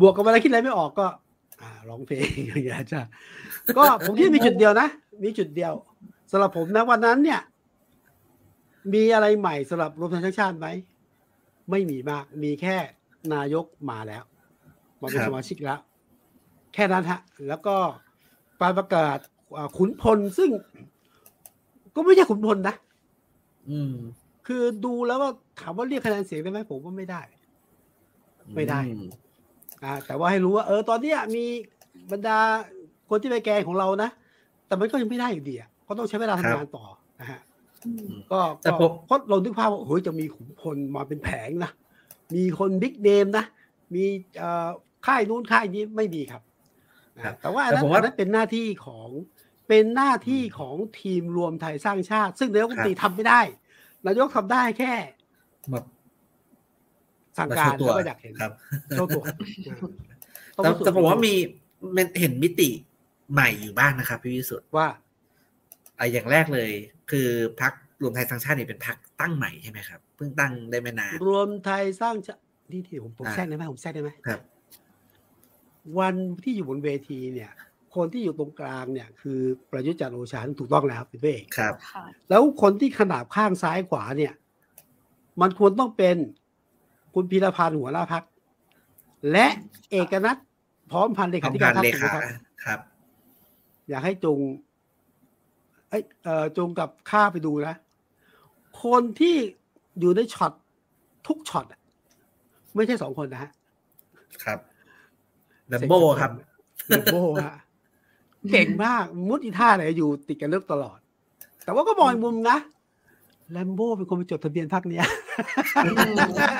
[0.00, 1.06] บวกกับเวลาคิดอะไรไม่ออกก็
[1.60, 3.02] อ่าร้องเพลงอย่างเงี้ยจ้ะ
[3.76, 4.88] ก็ผมคิดมีจุดเดียวนะ
[5.24, 5.72] มีจุดเดียว
[6.30, 7.40] สำหรับผมนะวันนั้นเนี่ย
[8.94, 10.68] มีอะไรใหม่สำหรับรวมไทยสร้างชาติไหม
[11.70, 12.76] ไม่มีมาก มีแค่
[13.34, 14.22] นายกมาแล้ว
[15.00, 15.78] มาเป็นครับสมาชิกแล้ว
[16.74, 17.76] แค่นั้นฮะ แล้วก็
[18.60, 19.18] การประกาศ
[19.56, 20.50] อ่าขุนพลซึ่ง
[21.94, 22.74] ก็ไม่ใช่ขุนพลนะ
[23.70, 23.94] อืม
[24.46, 27.22] คือดูแล้วว่าถามว่าเรียกคะแนนเสียงได้ไหมผมว่าไม่ได้
[28.56, 29.10] ไม่ได้อืม
[29.84, 31.44] อ่าแต่ว่าให้รู้ว่า เออ ตอนเนี้ยมี
[32.12, 32.38] บรรดา
[33.08, 34.10] คนที่ไปแกงของเรานะ
[34.66, 36.84] แต่มันก็ยังไม่ได้อยู่ดีอะก็ต้องใช้เวลาทำงานต่อ
[37.20, 37.40] นะฮะ
[38.32, 41.70] ก็แต่ก็ผมเพราะเรานึกภาพว่าโอ้ยจะมีขุนพลมาเป็นแผงนะ
[42.34, 43.44] มีคนบิ๊กเนมนะ
[43.94, 44.04] มี
[44.38, 44.68] เอ่อ
[45.06, 46.51] ค่ายนู้นค่ายนี้ไม่มีครับนะ
[47.42, 49.08] แต่ว่าอันนั้นแต่ผมว่าอันนั้นเป็นหน้าที่ของ
[49.68, 53.40] เป็นหน้าที่ของทีมรวมไทยสร้างชาติ ซึ่งนายกรัฐมนตรีทำไม่ได้
[54.06, 54.92] นายกทำได้แค่
[55.70, 55.84] แบบ
[57.36, 58.52] สั่งมาการโชว์ตัวแล้วก็อยากเห็นครับ
[58.92, 59.22] โชว์ตัว
[60.56, 61.34] ต้องแต่พิสูจน์แต่ผมว่ามี
[61.96, 62.70] มันเห็นมิติ
[63.32, 64.88] ใหม่อยู่บ้างนะครับพี่วิสุทธ์ว่า
[65.98, 66.70] อะอย่างแรกเลย
[67.10, 67.28] คือ
[67.60, 72.40] พักรวมไทยสร้างชาติเนี่ยเป็นพักตั้งใหม่ใช่ไหมครับเพิ่งตั้งได้ไม่นานรวมไทยสร้างชาติ
[72.72, 74.40] ที่ที่ผมผมอ่าแทรกได้ไหมผมแทรกได้ไหมครับ
[75.98, 77.52] วันที่อยู่บนเวทีเนี่ย
[77.94, 84.32] คนที่อยู่ตรงกลางเนี่ย คือประยุทธ์จันทร์โอชาซึ่งถูกต้องแล้วเป็นพระเอกครับค่ะแล้วคนที่ขนาบข้างซ้ายขวาเนี่ย
[85.40, 86.16] มันควรต้องเป็น
[87.14, 88.22] คุณพีรพันธ์หัวหน้าพัก
[89.32, 89.46] และ
[89.90, 90.36] เอกนัท
[90.90, 92.20] พร้อมพันธ์เลพร้ขาอมธิกัการนพรรคเลถูกขาไหมครับ
[92.64, 92.78] ครับ
[93.88, 94.38] อยากให้จง
[95.88, 97.74] เอ้ยเอ่อจงกับข้าไปดูนะ
[98.84, 99.36] คนที่
[100.00, 100.52] อยู่ในช็อต
[101.26, 101.80] ทุกช็อตอะ
[102.76, 103.50] ไม่ใช่สองคนนะฮะ
[104.44, 104.58] ครับ
[105.72, 106.30] แลมโบครับ
[106.88, 107.54] แลมโบฮะ
[108.52, 110.98] เก่งมากมุดอีท่าไหนอยู่ติดกันเลือกตลอด
[111.64, 112.58] แต่ว่าก็มองอีกมุมนะ
[113.52, 115.06] แลมโบเป็นคนไปจดทะเบียนพักเนี้ย
[115.74, 116.58] ครับ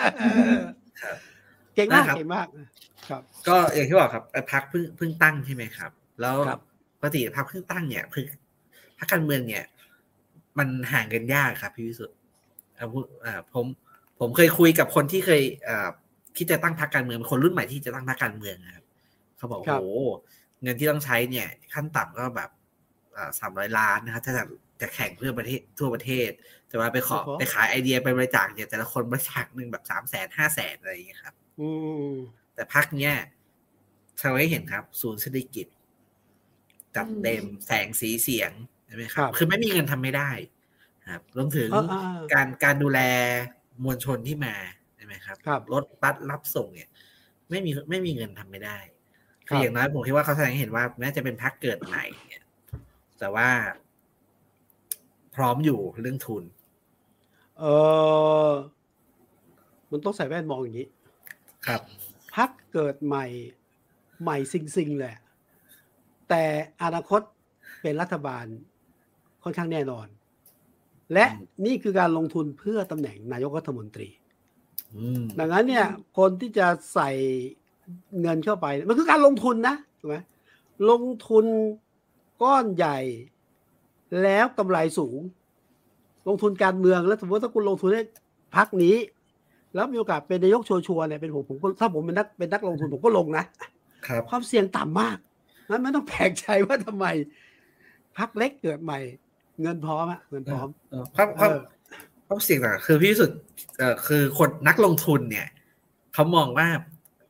[1.75, 2.47] เก่งมากนะครับเก่งมาก
[3.09, 5.91] ครับ ก็อย่างที่บอกครับเอ่อพักเพิ่งเพิ่งตั้งใช่ไหมครับ
[6.21, 6.61] แล้วครับ
[7.01, 8.25] ปกติพักเพิ่งตั้งเนี่ยคือ
[8.99, 9.65] พักการเมืองเนี่ย
[10.59, 12.17] มันห่างกันยากครับพี่วิสุทธ์
[12.75, 13.67] เอาพูดอ่าผม
[14.21, 15.89] ผมเคยคุยกับคนที่เคยอ่า
[16.37, 18.82] ที่จะตั้งพรรคการเมืองเป็นคนรุ่นใหม่ที่จะตั้งพรรคการเมืองนะครับ
[19.43, 20.11] เขาบอกครับโอ้โห
[20.63, 22.51] เงินที่ต้องใช้เนี่ย ขั้นต่ำก็แบบ
[23.39, 24.45] สามร้อยล้านนะครับถ้าจะ
[24.81, 26.31] จะแข่งเพื่อประเทศทั่วประเทศ
[26.69, 31.69] แต่ว่าไปขอไปขายไอเดียไปบริจาคเนี่ยแต่ละคนบริจาคหนึ่งแบบสามแสนห้าแสนอะไรอย่างเงี้ยครับอื
[32.07, 32.09] ม
[32.55, 33.15] แต่พักเนี้ย
[34.19, 35.67] แสดงให้เห็นครับ ศูนย์เศรษฐกิจ
[36.97, 38.51] จัดเต็มแสงสีเสียง
[38.87, 40.31] ใช่ไหมครับ คือไม่มีเงินทำไม่ได้
[41.11, 43.01] ครับรวมถึงเออเออเออการการดูแล
[43.85, 44.55] มวลชนที่มา
[44.97, 46.89] ใช่ไหมครับครับรถบัสรับส่งเนี่ย
[47.51, 48.79] ไม่มีไม่มีเงินทำไม่ได้
[49.53, 52.45] คคืรัอบอย่างน้อยผมคิดว่าเขาแสดงให้เห็นว่าแม้จะเป็นพักเกิดใหม่เนี่ย
[53.19, 53.49] แต่ว่า
[55.35, 56.45] พร้อมอยู่เรื่องทุน
[57.59, 57.65] เอ
[58.49, 58.51] อ
[59.91, 60.89] มันต้องใส่แว่นมองอย่างนี้
[61.67, 61.83] ครับ
[62.35, 63.27] พักเกิดใหม่
[64.23, 65.23] ใหม่ซิงซิงๆเลยอะ
[66.29, 66.45] แต่
[66.83, 67.21] อนาคต
[67.83, 68.47] เป็นรัฐบาล
[69.43, 70.07] ค่อนข้างแน่นอน
[71.13, 74.09] และอืมนี่คือการลงทุนเพื่อตำแหน่งนายกรัฐมนตรี
[74.95, 75.87] อืมดังนั้นเนี่ย
[76.19, 77.11] คนที่จะใส่
[78.23, 80.17] เงินเข้าไป มันคือการลงทุนนะถูกไหม
[80.91, 81.45] ลงทุน
[82.43, 82.99] ก้อนใหญ่
[84.23, 85.19] แล้วกำไรสูง
[86.29, 88.03] ลงทุนการเมืองแล้วสมมติถ้าคุณลงทุนให้
[88.57, 88.97] พักนี้
[89.75, 93.45] แล้วมีโอกาสเป็นนายกชัวร์ๆเนี่ยเป็นผมผมก็ถ้าผมเป็นนักเป็นนักลงทุนผมก็ลงนะ
[94.07, 95.19] ครับความเสี่ยงต่ำมาก
[95.71, 97.07] นั้นไม่ต้องแปลกใจว่าทำไม
[98.19, 98.99] พักเล็กเกิดใหม่
[99.63, 101.63] เงินพร้อมอะเงินพร้อมเออความความเออ
[102.27, 103.31] ความเสี่ยงต่างคือพี่สุด
[103.79, 105.49] เอ่อคือคนนักลงทุนเนี่ย
[106.15, 106.69] เขามองว่า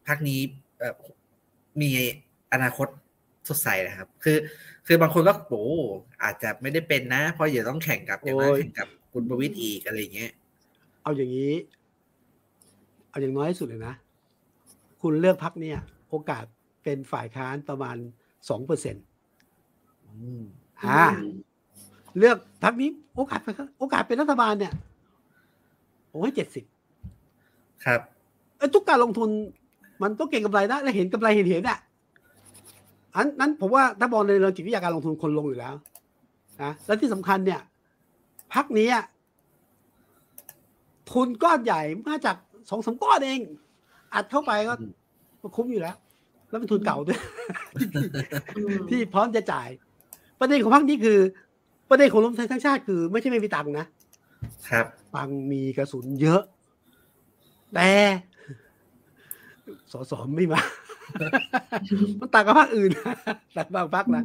[0.06, 0.40] พักนี้
[0.78, 0.94] เอ่อ
[1.80, 1.90] มี
[2.52, 2.88] อนาคต
[3.48, 4.36] สดใสนะครับ คือ
[4.86, 5.62] คือบางคนก็โอ้
[6.22, 10.32] อาจจะไม่ได้เป็นนะ เพราะเดี๋ยวต้องแข่งกับอย่างน้อยโอ้ยแข่งกับคุณประวิตยอีกอะไรอย่างเงี้ย
[11.02, 11.54] เอาอย่างนี้
[13.10, 13.94] เอาอย่างน้อยที่สุดเลยนะ
[15.02, 15.78] คุณเลือกพักเนี่ย
[16.10, 16.44] โอกาส
[16.84, 17.96] เป็นฝ่ายค้านประมาณ
[18.48, 19.04] สองเปอร์เซ็นต์
[20.06, 20.42] อืม
[20.84, 21.04] อ่า
[22.18, 24.72] เลือกพักนี้โอกาสเป็นโอกาสเป็นรัฐบาลเนี่ย
[26.10, 26.64] โอ้ยเจ็ดสิบ
[27.84, 28.00] ครับ
[28.56, 29.30] ไอ้ทุกการลงทุน
[30.02, 31.78] มันต้องเก่งกำไรนะและเห็นกำไรเห็นเห็นอะ
[33.16, 35.74] อันนั้นผมว่าถ้ามองในเรื่องจิตวิทยาการลงทุนคนลงอยู่แล้ว
[36.62, 37.60] นะและที่สำคัญเนี่ย
[38.54, 39.04] พักนี้อะ
[41.10, 42.36] ทุนก้อนใหญ่มาจาก
[42.70, 43.40] สองสามก้อนเอง
[44.14, 44.92] อัดเข้าไปก็อืม
[45.40, 45.96] ก็คุ้มอยู่แล้ว
[46.48, 47.20] แล้วเป็นทุนเก่าด้วย
[48.56, 49.68] อืมที่พร้อมจะจ่าย
[50.40, 51.18] ประเด็นของพรรคนี้คือ
[51.90, 53.86] ประเด็นของรวมไทยทั้งชาติคือ ไม่ใช่ไม่มีตังค์นะ
[54.68, 56.42] ครับตังค์มีกระสุนเยอะ
[57.74, 57.90] แต่
[59.92, 60.60] สสไม่มา
[62.20, 62.90] มันต่างกับพรรคอื่น
[63.52, 64.24] แต่บางพรรคนะ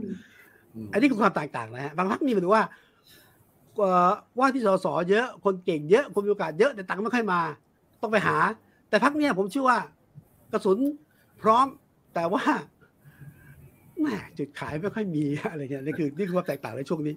[0.75, 2.63] อืมอันนี้คือความแตกต่างนะฮะบางพรรคนี่หมายถึงว่า
[3.77, 7.41] เอ่อว่าที่สสเยอะคนเก่งเยอะคนมีโอกาสเยอะแต่ตังค์ไม่ค่อยมา
[8.01, 8.38] ต้องไปหา
[8.89, 9.79] แต่พรรคเนี่ยผมเชื่อว่า
[10.51, 10.77] กระสุน
[11.41, 11.65] พร้อม
[12.15, 12.43] แต่ว่า
[13.99, 17.15] แหม่จุดขายไม่ค่อยมีอะไรเงี้ยนี่คือนี่คือความแตกต่างในช่วงนี้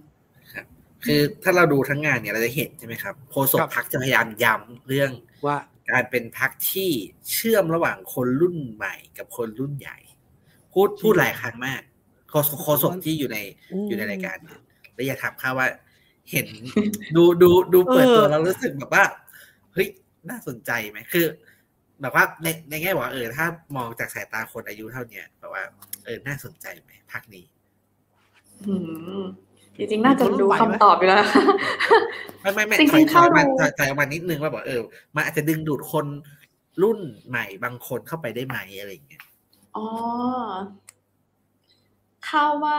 [1.05, 5.11] คือถ้าเราดูทั้งงานเนี่ยเราจะเห็นใช่ไหมครับโฆษกครับพักจะพยายามย้ำเรื่อง
[5.47, 5.57] ว่า
[5.91, 6.91] การเป็นพักที่
[7.33, 9.99] เชื่อมระหว่างคนรุ่นใหม่กับคนรุ่นใหญ่
[10.73, 11.83] พูดพูดหลายครั้งมาก
[12.31, 13.39] โฆษโฆษกที่อยู่ใน
[13.73, 14.61] อืมอยู่ในรายการเนี่ย
[14.95, 15.69] แล้วอยากถามข้าว่า
[16.31, 16.47] เห็น
[17.17, 19.05] ดูดูดูเปิดตัวเออแล้วรู้สึกแบบว่า
[19.75, 19.89] เฮ้ย
[20.31, 21.27] น่าสนใจไหมคือ
[22.01, 25.65] แบบว่าในในแง่บอกว่าเออ ถ้ามองจากสายตาคนอายุเท่าเนี้ยแบบว่า
[26.05, 27.45] เออน่าสนใจไหมพักนี้
[28.67, 28.75] อื
[29.23, 29.25] ม
[29.77, 31.19] จริงๆน่าจะรู้คำตอบอยู่แล้ว
[32.41, 34.81] ไม่ไม่ไม่จริงๆถอยถอยเข้ามาดูถอยถอยออกมานิดนึงว่าบอกเออ
[35.15, 36.07] มันอาจจะดึงดูดคน
[36.83, 39.23] รุ่นใหม่บางคนเข้าไปได้ไหมอะไรอย่างเงี้ย
[39.77, 39.87] อ๋อ
[42.29, 42.77] ข้าว่า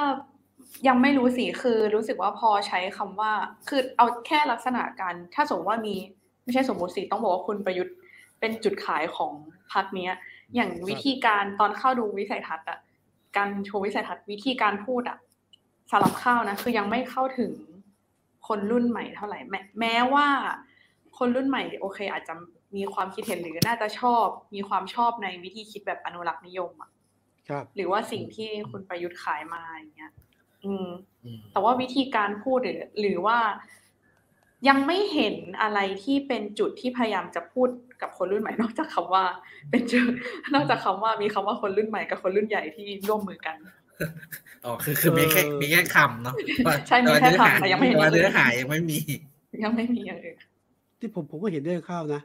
[0.87, 3.31] ยังไม่รู้สิคือรู้สึกว่าพอใช้คำว่า
[3.67, 5.95] คือเอาแค่ลักษณะการ ถ้าสมมติว่ามี
[6.43, 7.95] ไม่ใช่สมมติสิต้องบอกว่าคุณประยุทธ์
[8.39, 9.31] เป็นจุดขายของ
[9.73, 10.13] พรรคเนี้ย
[10.55, 12.79] อย่างวิธีการตอนเข้าดูวิสัยทัศน์อะ
[13.37, 15.17] การโชว์วิสัยทัศน์วิธีการพูดอะ
[15.91, 17.51] สำหรับข้าวนะคือยังไม่เข้าถึง
[18.47, 20.27] คนรุ่นใหม่เท่าไหร่แม้แม้ว่า
[21.17, 22.33] คนรุ่นใหม่โอเค อาจจะ
[22.75, 24.25] มีความคิดเห็นหรือน่าจะชอบ
[24.55, 26.91] มีความชอบในวิธีคิดแบบอนุรักษ์นิยมอะ
[27.49, 30.11] ครับหรือว่าสิ่งที่คุณประยุทธ์ขายมาอย่างเงี้ย
[30.65, 30.87] อืม
[31.23, 33.39] อืม แต่ว่าวิธีการพูดหรือ หรือว่า
[34.67, 37.69] ยังไม่เห็นอะไรที่เป็นจุดที่พยายามจะพูด
[38.01, 39.25] กับคนรุ่นใหม่ นอกจากคำว่า
[39.71, 40.05] เป็นจุด
[40.53, 43.55] นอกจากคำว่ามีคำว่าคนรุ่นใหม่กับคนรุ่นใหญ่ที่ร่วมมือกัน
[44.65, 46.35] อ๋อคือคือมีแค่เออมีแค่คำเนาะ
[46.87, 48.99] ใช่มีแค่คำแต่ยังไม่เห็นแต่ว่าเนื้อหายังไม่มี
[49.63, 50.37] ยังไม่มีอย่างอื่น
[50.99, 52.21] ที่ผมผมก็เห็นด้วยข้าวนะ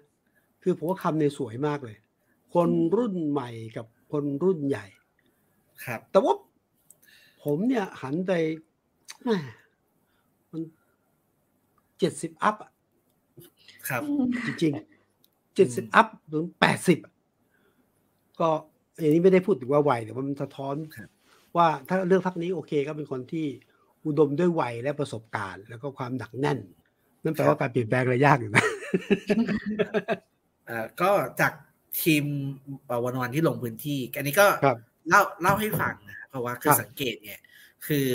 [0.62, 1.96] คือผมว่าคำเนี่ยสวยมากเลย
[2.54, 4.86] คนรุ่นใหม่กับคนรุ่นใหญ่
[5.84, 6.34] ครับ แต่ว่า
[7.44, 8.32] ผมเนี่ยหันไป
[9.22, 9.38] แหม่
[10.52, 10.62] มัน
[11.98, 12.70] เจ็ดสิบอัพอะ
[13.88, 14.02] ครับ
[14.46, 16.98] จริงๆเจ็ดสิบอัพถึงแปดสิบ
[18.40, 18.48] ก็
[19.00, 21.08] อย่างนี้ไม่ได้พูดถึงว่าวัยแต่ว่ามันสะท้อนครับ
[21.56, 23.46] ว่าถ้าเลือกพรรคนี้โอเค ก็เป็นคนที่
[24.06, 26.58] อุดมด้วยวัยและประสบการณ์ แล้วก็ความหนักแน่น
[27.24, 28.64] นั่นแปลว่าการเปลี่ยนแปลงอะไรยากอยู่นะ
[30.66, 31.52] เอ่อก็จาก
[32.02, 32.24] ทีม
[33.04, 34.76] One O One ที่ลงพื้นที่อันนี้ก็ครับ
[35.08, 37.38] เล่าเล่าให้ฟังนะเพราะว่าคือครับสังเกตเนี่ย
[37.86, 38.06] คือ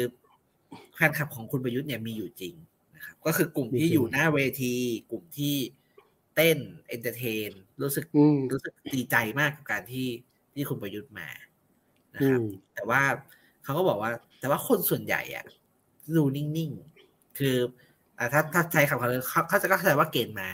[0.96, 2.54] แฟนคลับของคุณประยุทธ์เนี่ยมีอยู่จริง
[2.96, 4.74] นะครับ ก็คือกลุ่มที่อยู่หน้าเวที
[5.12, 5.56] กลุ่มที่
[6.36, 10.08] เต้น entertain รู้สึกอืมรู้สึกดีใจมากกับการที่
[10.56, 11.28] ที่คุณประยุทธ์มา
[12.16, 12.44] นะอืครับม
[12.76, 13.02] แต่ว่า
[13.64, 15.46] เขาก็บอกว่า แต่ว่าคนส่วนใหญ่อะ
[16.16, 17.56] ดูนิ่งๆ คือ
[18.18, 20.50] อ่าถ้าถ้าใช้คำเขาเลยเขาเขาจะก็เข้าใจว่าเกณฑ์มา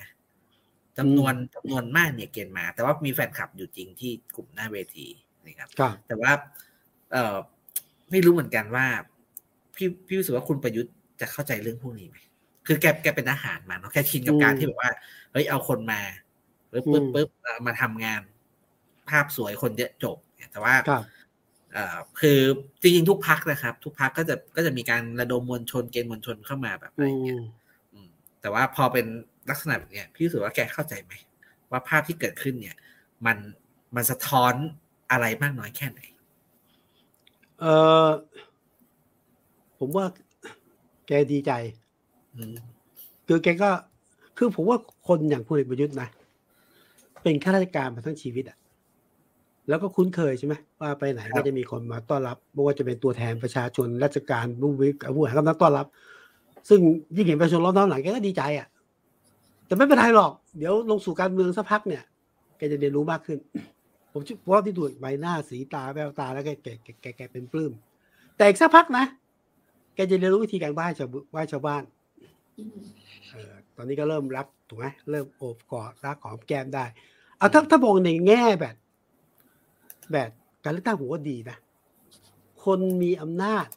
[0.98, 5.08] จำนวนจำนวนมากเนี่ยเกณฑ์มา แต่ว่ามีแฟนคลับอยู่จริงที่กลุ่มหน้าเวที
[5.46, 6.32] นะครับครับแต่ว่า
[7.12, 7.38] เออ
[8.12, 8.86] ไม่รู้เหมือนกันว่า
[9.76, 12.18] พี่พี่รู้สึกว่าคุณประยุทธ์จะเข้าใจเรื่องพวกนี้ไหม
[12.68, 14.92] คือแกแกเป็นอาหารมาเนาะแค่ชินกับการอืมที่แบบว่า
[15.32, 16.02] เฮ้ยเอาคนมา
[16.72, 18.22] ปึ๊บอืปึ๊บมปึ๊บเอามาทำงาน
[19.10, 20.74] ภาพสวยคนเยอะจบเนี่ยแต่ว่า
[21.76, 22.40] ครับเอ่อคือ
[22.82, 27.44] จริงๆทุกพักนะครับ ทุกพักก็จะก็จะมีการระดมมวลชนเกณฑ์มวลชนเข้ามาแบบอะไรอือย่างเงี้ยม
[27.94, 28.08] อืม
[28.42, 29.06] แต่ว่าพอเป็น
[29.50, 31.14] ลักษณะแบบเนี้ยพี่รู้สึกว่าแกเข้าใจไหม
[31.72, 32.76] ว่าภาพที่เกิดขึ้นเนี่ย
[33.26, 33.38] มัน
[33.96, 34.54] มันสะท้อน
[35.12, 36.02] อะไรมากน้อยแค่ไหน
[37.60, 37.66] เอ
[38.06, 38.08] อ
[39.80, 40.06] ผมว่า
[41.08, 41.52] แกดีใจ
[42.36, 42.56] อืม
[43.28, 43.72] คือแกก็
[44.38, 44.78] คือผมว่า
[45.08, 46.10] คนอย่างพลเอกประยุทธ์นะ
[47.24, 48.57] เป็นข้าราชการมาทั้งชีวิตอะ
[49.70, 55.88] แล้วก็คุ้นเคยใช่ไหมว่าไปไหนก็จะมีคนมาต้อนรับไม่ว่าจะเป็นตัวแทนประชาชนราชการผู้วิผู้หากำลังต้อนรับ
[56.70, 56.80] ซึ่ง
[57.16, 58.68] ยิ่งเห็นประชาชนรอบน้องหลังแกก็ดีใจอะ
[59.66, 62.04] แต่ไม่เป็นไรหรอก เดี๋ยวลงสู่การเมืองสักพักเนี่ย
[62.58, 63.40] แกจะเรียนรู้มากขึ้น
[64.12, 67.72] ผมเชื่อเพราะว่าที่ดูใบหน้าสีตาแววตาแล้วแกแกแกแกแกเป็นปลื้ม
[68.36, 69.06] แต่อีกสักพักนะ
[69.96, 71.84] แกจะเรียนรู้วิธีการไหว้ชาวไหว้ชาวบ้าน
[73.32, 76.86] เออตอนนี้ก็เริ่มรักถูกไหมเริ่มโอบกอดรักหอมแก้มได้
[77.38, 78.76] เอาถ้าถ้ามองในแง่แบบ
[80.14, 80.30] แบบ
[80.64, 81.58] การเลือกตั้งผมว่าดีนะ
[82.66, 83.68] คนมีอำนาจ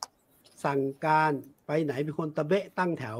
[0.64, 1.32] สั่งการ
[1.66, 3.18] ไปไหนเป็นคนตะเบะตั้งแถว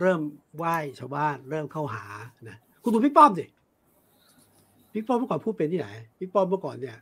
[0.00, 0.20] เริ่ม
[0.56, 2.04] ไหว้ชาวบ้าน เริ่มเข้าหา
[2.48, 3.44] นะคุณดูพี่ป้อมสิ
[4.92, 6.98] พี่ป้อมเมื่อก่อนพูดเป็นที่ไหนพี่ป้อมเมื่อก่อนเนี่ย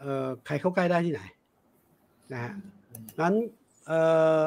[0.00, 1.22] เอ่อใครเข้าใกล้ได้ที่ไหน
[2.32, 2.52] นะฮะ
[3.20, 3.34] งั้น
[3.86, 4.00] เอ่
[4.40, 4.44] อ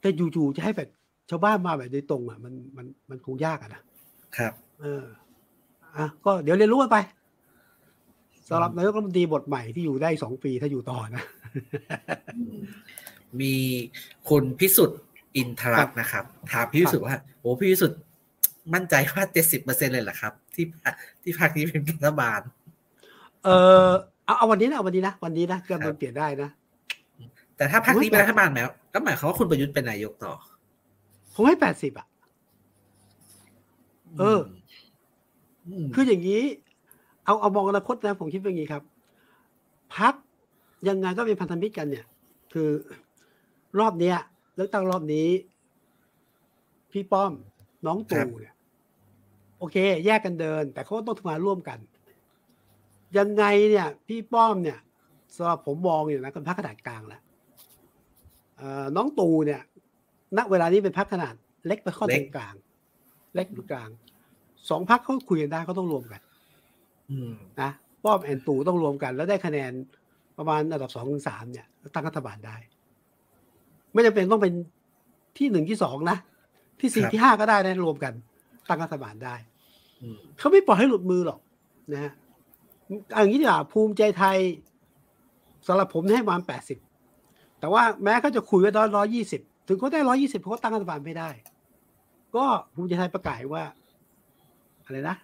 [0.00, 0.88] แต่อยู่ๆจะให้แบบ
[1.30, 3.82] ชาวบ้านมาแบบโดยตรงอะมันมันมันคงยากอะนะ
[4.36, 5.04] ครับ เออ
[5.96, 6.96] อะก็เดี๋ยวเรียนรู้กันไป
[8.48, 11.24] สำหรับนายกรัฐมนตรีบทใหม่ที่อยู่ได้สองปีถ้าอยู่ต่อนะ
[13.40, 13.54] มี
[14.28, 15.00] คุณพิสุทธิ์
[15.36, 17.98] อินทรัตน์นะครับ ถามพี่พิสุทธิ์ว่าโอ้พี่พิสุทธิ์
[18.74, 22.40] มั่นใจว่าเจ็ดสิบเปอร์เซ็นเลยเหรอครับ ที่พรรคที่พรรคนี้เป็นรัฐบาล
[23.44, 23.48] เอ
[23.86, 23.88] อ
[24.24, 26.48] เอาเอาวันนี้นะเอาวันนี้นะวันนี้นะการเมืองเปลี่ยนได้นะ
[27.56, 30.32] แต่ถ้าพรรคนี้เป็นรัฐบาลแล้วก็หมายความว่าคุณประยุทธ์เป็นนายกต่อ
[31.34, 32.06] ผมให้แปดสิบอะ
[34.18, 34.40] เออ
[35.82, 36.42] มคืออย่างนี้
[37.24, 38.82] เอาเอามองอนาคตนะผมคิดว่าอย่างนี้ครับ
[39.96, 40.14] พัก
[40.88, 42.06] ยังไงก็เป็นพันธมิตรกันเนี่ย
[42.52, 42.70] คือ
[43.78, 44.16] รอบเนี้ย
[44.56, 45.28] เลือกตั้งรอบนี้
[46.92, 47.32] พี่ป้อม
[47.86, 48.54] น้องตู่เนี่ย
[49.58, 51.78] โอเค แยกกันเดิน แต่เขาก็ต้องทำงานร่วมกัน
[53.18, 54.78] ยังไงเนี่ย พี่ป้อมเนี่ย
[55.36, 57.22] สำหรับผมมองอยู่นะเป็นพักขนาดกลางแล้ว
[58.56, 59.62] เอ่อน้องตู่เนี่ย
[60.36, 61.34] ณเวลานี้เป็นพักขนาด
[61.66, 62.54] เล็กไปข้อตรงกลาง
[63.34, 63.90] เล็กหรือกลาง
[64.70, 66.33] สองพักเขาคุยกันได้เขาต้องรวมกันอืม
[67.60, 67.70] นะ
[68.04, 69.72] ป้อมแอนตู่ต้องรวมกัน แล้วได้คะแนน
[70.38, 72.56] ประมาณอันดับสองถึงสามเนี่ย ตั้งรัฐบาลได้
[73.92, 74.54] ไม่จำเป็นต้องเป็น
[75.38, 76.16] ที่หนึ่งที่สองนะ
[76.80, 78.12] ที่สี่ที่ห้าก็ได้นะรวมกัน
[78.68, 79.34] ตั้งรัฐบาลได้
[80.02, 81.40] อืมเขาไม่ปล่อยให้หลุดมือหรอก
[81.92, 82.12] นะฮะ
[83.12, 84.38] เอย่างนี้ดีกว่าภูมิใจไทย
[85.66, 86.78] สำหรับผมให้ประมาณแปดสิบ
[87.60, 91.30] แต่ว่าแม้เขาจะคุยไว้ร้อยร้อยยี่สิบถึงเขาได้ร้อยี่สิบเขาก็ตั้งรัฐบาลไม่ได้
[92.36, 93.64] ก็ภูมิใจไทยประกาศว่า
[94.84, 95.16] อะไรนะ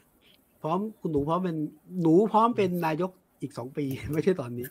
[0.62, 1.56] พร้อมคุณหนูพร้อมเป็น
[2.02, 3.10] หนูพร้อมเป็นนายก
[3.42, 4.64] อีกสองปีไม่ใช่ตอนนี้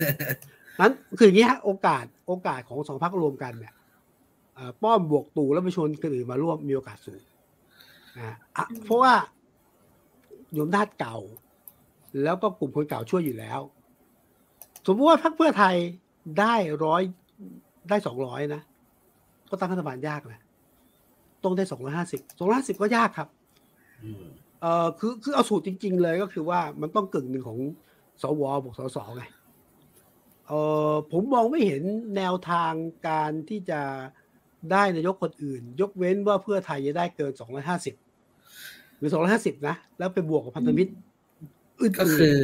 [0.79, 3.73] นั้นคืออย่างนี้ฮะโอกาสโอกาสของสองพรรครวมกันเนี่ย
[4.55, 7.21] เอ่อป้อมบวกตู่แล้วไปชวนคนอื่นมาร่วมมีโอกาสสูง
[8.17, 9.13] นะฮะอะเพราะว่า
[10.53, 11.17] โยมนาจเก่า
[12.23, 13.59] แล้วก็กลุ่มคนเก่าช่วยอยู่แล้ว
[14.85, 15.75] สมมติว่าพรรคเพื่อไทย
[16.39, 16.53] ได้
[16.85, 17.01] ร้อย
[17.89, 18.61] ได้สองร้อยนะ
[19.49, 20.41] ก็ตั้งรัฐบาลยากนะ
[21.43, 23.27] ต้องได้สองร้อยห้าสิบสองร้อยห้าสิบก็ยากครับ
[24.03, 24.25] อืม
[24.61, 27.59] เอ่อคือคือเอาสูตรจริง ๆ เลยก็คือว่ามันต้องกึ่งหนึ่งของ
[28.21, 29.23] สวบวกสสไง
[30.47, 30.59] เอ่
[30.91, 31.83] อผมมองไม่เห็น
[32.17, 32.73] แนวทาง
[33.07, 33.81] การที่จะ
[34.71, 37.31] ได้นายกคนอื่น ยกเว้นว่าเพื่อไทยจะได้เกิน
[38.17, 40.91] 250 หรือ 250 นะ แล้วไปบวกกับพันธมิตร
[41.81, 42.35] อื่นๆก็คือ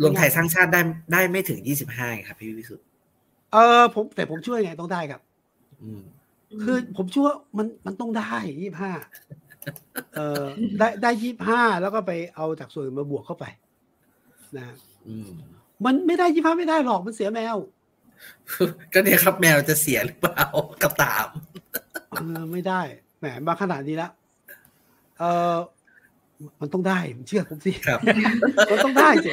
[0.00, 0.80] รวมไทยสร้างชาติได้
[1.12, 2.86] ได้ไม่ถึงยี่สิบห้าครับ พี่พิสุทธิ์
[3.52, 5.20] เออผมแต่ผมช่วยไงต้องได้ครับ
[5.82, 6.00] อืม
[6.62, 8.92] คือผมเชื่อว่ามันมันต้องได้ยี่ห้า
[10.14, 10.42] เออ
[10.78, 13.44] ได้ได้ยี่ห้าแล้วก็ไปเอาจากส่วนอื่นมาบวกเข้าไป
[14.58, 14.66] นะ
[15.08, 15.30] อืม
[15.84, 17.56] มันไม่ได้ยี่ห้าไม่ได้หรอกมันเสียแมว
[18.92, 20.44] ก็เนี่ยครับแมวจะเสียหรือเปล่า
[20.82, 21.26] กับตาม
[22.12, 22.80] เออไม่ได้
[23.18, 24.12] แหมมาขนาดนี้แล้ว
[25.18, 25.56] เออ
[26.60, 26.98] มันต้องได้
[27.28, 27.98] เชื่อผมสิครับ
[28.70, 29.32] มันต้องได้สิ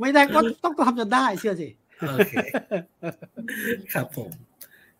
[0.00, 1.68] ไม่ได้ก็ต้องทำจนได้เชื่อสิ
[2.10, 2.34] โอเค
[3.94, 4.30] ครับผม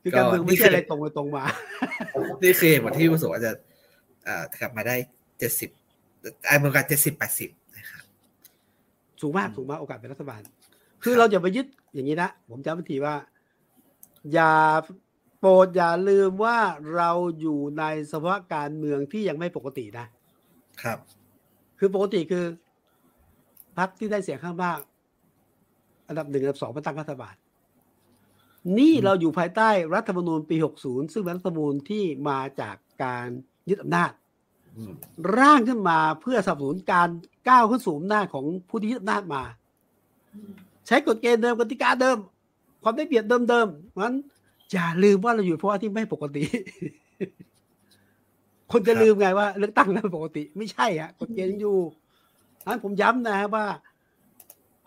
[0.03, 1.45] คือการเมืองก็ไม่ใช่อะไรนี่คือตรงไปตรงมา
[2.43, 3.57] นี่คือเหตุผลที่ประสบว่าจะเอ่อ
[4.61, 4.97] กลับมาได้
[5.39, 5.71] เจ็ดสิบ
[6.47, 8.05] ไอ้เมืองกันเจ็ดสิบแปดสิบนะครับ
[9.21, 10.41] สูงมากสูงมากโอกาสเป็นรัฐบาล
[11.03, 13.17] คือเราอย่าไปยึดอย่างนี้นะ ผมจำเป็นทีว่า
[14.33, 14.53] อย่า
[15.39, 16.59] โปรดอย่าลืมว่า
[16.97, 17.11] เรา
[17.41, 20.07] อยู่ในสภาวะการเมืองที่ยังไม่ปกตินะ
[20.83, 20.99] ครับ
[21.79, 22.45] คือปกติคือ
[23.79, 24.79] พรรคที่ได้เสียงข้างมาก
[26.09, 27.35] อันดับหนึ่งอันดับสองมาตั้งรัฐบาล
[28.79, 33.29] นี่เราอยู่ภายใต้รัฐธรรมนูญปี 60 ซึ่งเป็นรัฐธรรมนูญที่มาจากการ
[33.69, 34.11] ยึดอำนาจ
[34.77, 34.93] อืม
[35.39, 37.09] ร่างขึ้นมาเพื่อสนับสนุนการ
[37.49, 39.43] ก้าวขึ้นสู่อำนาจของผู้ที่ยึดอำนาจมา
[40.87, 42.19] ใช้กฎเกณฑ์เดิมกติกาเดิม
[42.83, 44.17] ความได้เปรียบเดิมๆเพราะฉะนั้น
[44.73, 46.45] อย่าลืมว่าเราอยู่เพราะว่าที่ไม่ปกติ
[48.73, 51.79] คนจะลืมไงว่าเลือกตั้งนั้นปกติ ไม่ใช่ฮะกฎเกณฑ์ยังอยู่
[52.67, 53.67] นั้นผมย้ำนะฮะว่า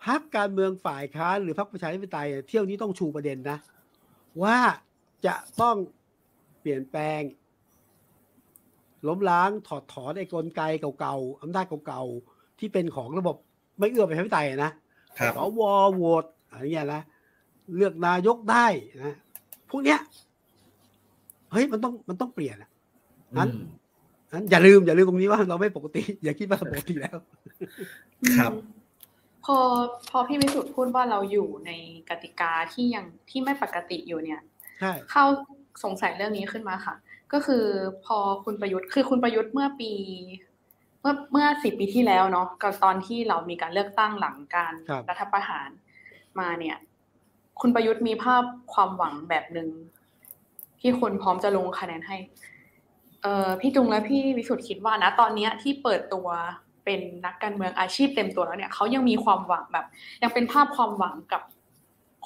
[0.04, 3.58] พรรคการเมืองฝ่ายค้านหรือพรรคประชาธิปไตยอะเที่ยวนี้ต้องชูประเด็นนะ
[4.42, 4.58] ว่า
[5.26, 5.76] จะต้อง
[6.60, 7.20] เปลี่ยนแปลง
[9.06, 10.62] ล้มล้างถอดถอนไอ้กลไก
[11.00, 13.36] เก่าๆอำนาจเก่าๆที่เป็นของระบบ
[13.78, 14.70] ไม่เอื้อประชาธิปไตยนะ
[15.18, 15.60] ครับสว
[15.94, 17.02] โหวตอะไรเงี้ยนะ
[17.76, 18.66] เลือกนายกได้
[19.04, 19.14] นะ
[19.70, 19.98] พวกเนี้ย
[21.52, 22.70] เฮ้ยมันต้องมันต้องเปลี่ยนอะ
[23.38, 23.64] นั้นอืม
[24.32, 27.18] นั้นอย่าลืมอย่าลืมตรงนี้ว่าเราไม่ปกติ อย่าคิดว่าเราปกติแล้ว
[28.38, 28.52] ครับ
[29.44, 29.56] พอ
[30.10, 31.70] พอพี่วิสุทธ์พูดว่าเราอยู่ใน
[32.10, 34.40] กติกาที่ยังที่ไม่ปกติอยู่เนี่ย
[34.80, 35.24] ใช่เข้า
[35.84, 36.94] สงสัยเรื่องนี้ขึ้นมาค่ะ
[37.32, 37.64] ก็คือ
[38.06, 39.92] พอคุณประยุทธ์คือคุณประยุทธ์เมื่อปี
[41.00, 45.68] เมื่อเมื่อสิปีที่แล้วเนาะกับตอนที่เรามีการเลือกตั้งหลังการครับรัฐประหาร
[46.40, 46.76] มาเนี่ย
[47.60, 49.68] คุณประยุทธ์มีภาพความหวังแบบหนึ่ง
[50.80, 52.16] ที่คนพร้อมจะลงคะแนนให้
[53.22, 56.28] เอ่อพี่จุงและพี่วิสุทธ์คิดว่านะ ตอนเนี้ยที่เปิดตัว
[56.84, 59.86] เป็นนักการเมืองอาชีพเต็มตัวแล้วเนี่ยเขายังมีความหวังแบบ
[60.22, 61.42] ยังเป็นภาพความหวังกับ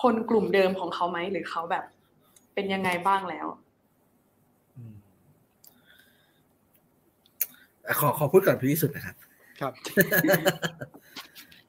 [0.03, 1.85] คนกลุ่มเดิมของเขาไหมหรือเขาแบบ
[2.55, 3.47] เป็นยังไงบ้างแล้ว
[4.77, 4.95] อืม
[8.01, 9.17] ขอขอพูดก่อนพี่วิสุทธ์นะครับ
[9.61, 9.73] ครับ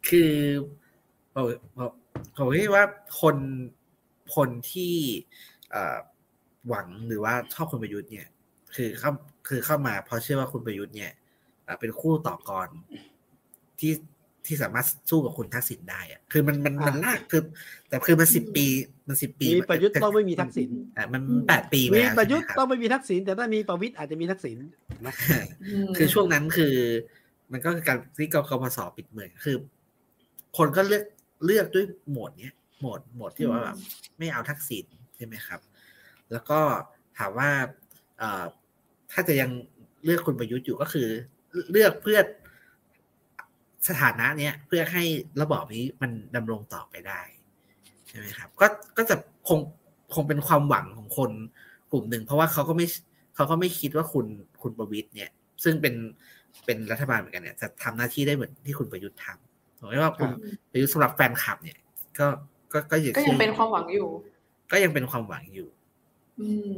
[0.08, 0.34] คือ
[1.34, 1.46] ผม
[1.78, 1.92] ผม
[2.38, 2.84] ผมคิดว่า
[3.22, 3.38] คน
[4.36, 4.94] คนที่
[5.72, 5.98] เอ่อ
[6.68, 8.28] หวังหรือว่าชอบคุณประยุทธ์เนี่ย
[8.76, 9.12] คือเข้า
[9.48, 11.12] คือเข้ามาเพราะเชื่อว่าคุณประยุทธ์เนี่ย
[11.64, 12.70] เอ่อเป็นคู่ต่อกร
[13.80, 13.92] ที่
[14.48, 17.42] ที่สามารถสู้กับคุณทักษิณได้อะคือมันมันมันอ่าลากคือ
[17.90, 18.66] แต่คือมันสิบปี
[19.08, 24.58] มันสิบปีมีประยุทธ์ต้องไม่มีทักษิณอะมันแปดปีมีแล้วประยุทธ์ใช่ไหมคบต้องไม่มีทักษิณแต่ถ้ามีประวิตยอาจจะมีทักษิณ
[25.06, 25.14] นะ
[25.98, 26.76] คือช่วงนั้นคือ
[27.52, 29.56] มันก็คือการที่กกพศปิดเมืองคือ
[30.58, 31.04] คนก็เลือก
[31.46, 33.78] เลือกด้วยโหมดเนี้ยโหมดโหมดที่ว่าแบบ
[34.18, 35.60] ไม่เอาทักษิณใช่ไหมครับ
[36.32, 36.60] แล้วก็
[37.18, 37.50] ถามว่า
[38.20, 38.44] เอ่อ
[39.12, 39.52] ถ้าจะยัง
[40.04, 41.08] เลือกคุณประยุทธ์อยู่ก็คือ
[41.72, 42.20] เลือกเพื่อ
[43.88, 45.04] สถานะเนี้ยเพื่อให้
[45.42, 47.22] ระบอบนี้มันดำรงต่อไปได้
[48.08, 48.68] ใช่ไหมครับ ก็
[48.98, 49.16] ก็จะ
[49.48, 49.60] คง
[50.14, 51.32] คงเป็นความหวังของคน
[51.92, 52.86] กลุ่มหนึ่ง เพราะว่าเขาก็ไม่
[53.36, 54.26] เขาก็ไม่คิดว่าคุณ
[54.62, 55.32] คุณประวิตยเนี่ย
[55.64, 55.94] ซึ่งเป็น
[56.66, 60.40] เป็นรัฐบาลเหมือนกันเนี่ย จะทำหน้าที่ได้เหมือนที่คุณประยุทธ์ทำผมว่าคุณครับ
[60.72, 61.78] ประยุทธ์สำหรับแฟนคลับ เนี่ย
[62.20, 62.28] ก็
[62.74, 64.10] ก็ก็ยังก็ยังเป็นความหวังอยู่
[64.72, 65.68] ก็ยังเป็นความหวังอยู่
[66.40, 66.76] อืม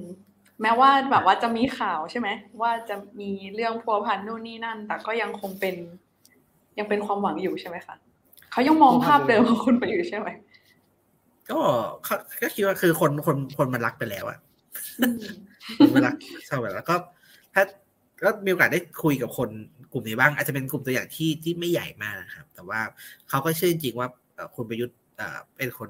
[0.61, 2.29] แม้ว่าแบบว่าจะมีข่าวใช่ไหม
[2.61, 5.75] ว่าจะมีเรื่องพัวพันนู่นนี่นั่น แต่ก็ยังคงเป็น
[6.79, 7.95] ยังเป็นความหวังอยู่ใช่ไหมคะ
[8.51, 10.29] เขายังมองภาพเดิมของคุณประยุทธ์ใช่ไหม
[11.49, 11.59] ก็
[12.03, 14.37] เขาก็คิดว่าคือคนคนคนมันรักไปแล้วอะ
[14.99, 15.17] อืม
[15.77, 16.15] คนมันรัก
[16.47, 16.95] ชอบไปแล้วก็
[17.53, 17.63] ถ้า
[18.23, 19.49] ก็มีโอกาสได้คุยกับคน
[19.91, 22.79] กลุ่มนี้บ้าง อาจจะเป็นกลุ่มตัวอย่างที่ที่ไม่ใหญ่มากนะครับ แต่ว่า
[23.29, 25.89] เขาก็เชื่อจริงๆว่าเอ่อคุณประยุทธ์เอ่อเป็นคน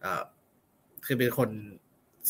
[0.00, 0.22] เอ่อ
[1.06, 1.50] คือเป็นคน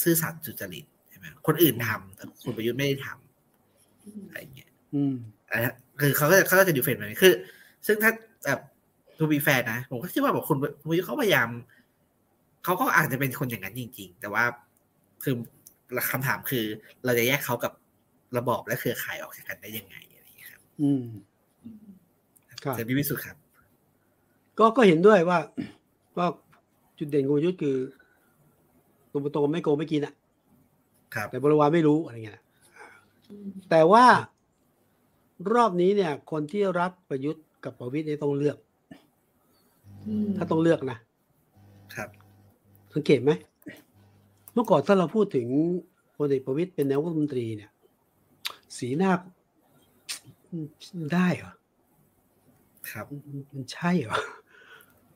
[0.02, 5.14] ซื่อสัตย์สุจริตใช่ไหมคนอื่นทำแต่คุณประยุทธ์ไม่ได้ทำอะไรอย่างเงี้ย อืม
[5.50, 7.34] อะคือเขาก็จะเขาก็จะดิเฟนต์แบบนี้คือ
[7.86, 8.12] ซึ่งถ้า
[8.44, 8.60] แบบ
[9.18, 11.48] ทูบีแฟนนะ ผมก็คิดว่าแบบคุณคุณประยุทธ์เขาพยายาม
[12.64, 14.44] เขาก็อาจจะเป็นคนอย่างนั้นจริง ๆ แต่ว่า
[15.22, 15.34] คือ
[16.10, 16.64] คำถามคือ
[17.04, 17.72] เราจะแยกเขากับ
[18.36, 21.04] ระบอบและเครือข่ายออกจากกันได้ยังไงอะไรอย่างเงี้ยครับ อืม
[22.64, 23.36] ครับเสรีพิสุทธิ์ครับ
[24.58, 25.38] ก็ก็เห็นด้วยว่า
[26.18, 26.26] ว่า
[26.98, 27.76] จุดเด่นของประยุทธ์คือ
[29.12, 30.14] ตรงไปตรงไม่โกงไม่กินอะ
[31.14, 32.40] ครับ แต่บริวารไม่รู้อะไรเงี้ย
[33.70, 34.04] แต่ว่า
[35.54, 38.56] รอบนี้เนี่ย คนที่รักประยุทธ์ กับประวิตยเนี่ยต้องเลือก
[40.06, 40.98] อืมถ้าต้องเลือกนะ
[41.94, 42.08] ครับ
[42.94, 43.30] สังเกตไหม
[44.52, 45.46] เมื่อก่อนถ้าเราพูดถึง
[46.16, 47.70] พลเอกประวิตยเป็นนายกรัฐมนตรีเนี่ย
[48.76, 49.10] สีหน้า
[51.14, 51.54] ได้เหรอ
[52.90, 54.18] ครับมันมันใช่เหรอ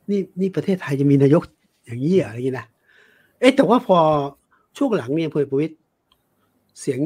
[0.09, 1.43] นี่นี่ประเทศไทยจะมีนายก
[1.85, 2.65] อย่างนี้เหรออะไรอย่างนี้นะ
[3.39, 3.97] เอ๊ะแต่ว่าพอ
[4.77, 5.75] ช่วงหลังเนี่ยพลเอกประวิตย
[6.79, 6.99] เสียง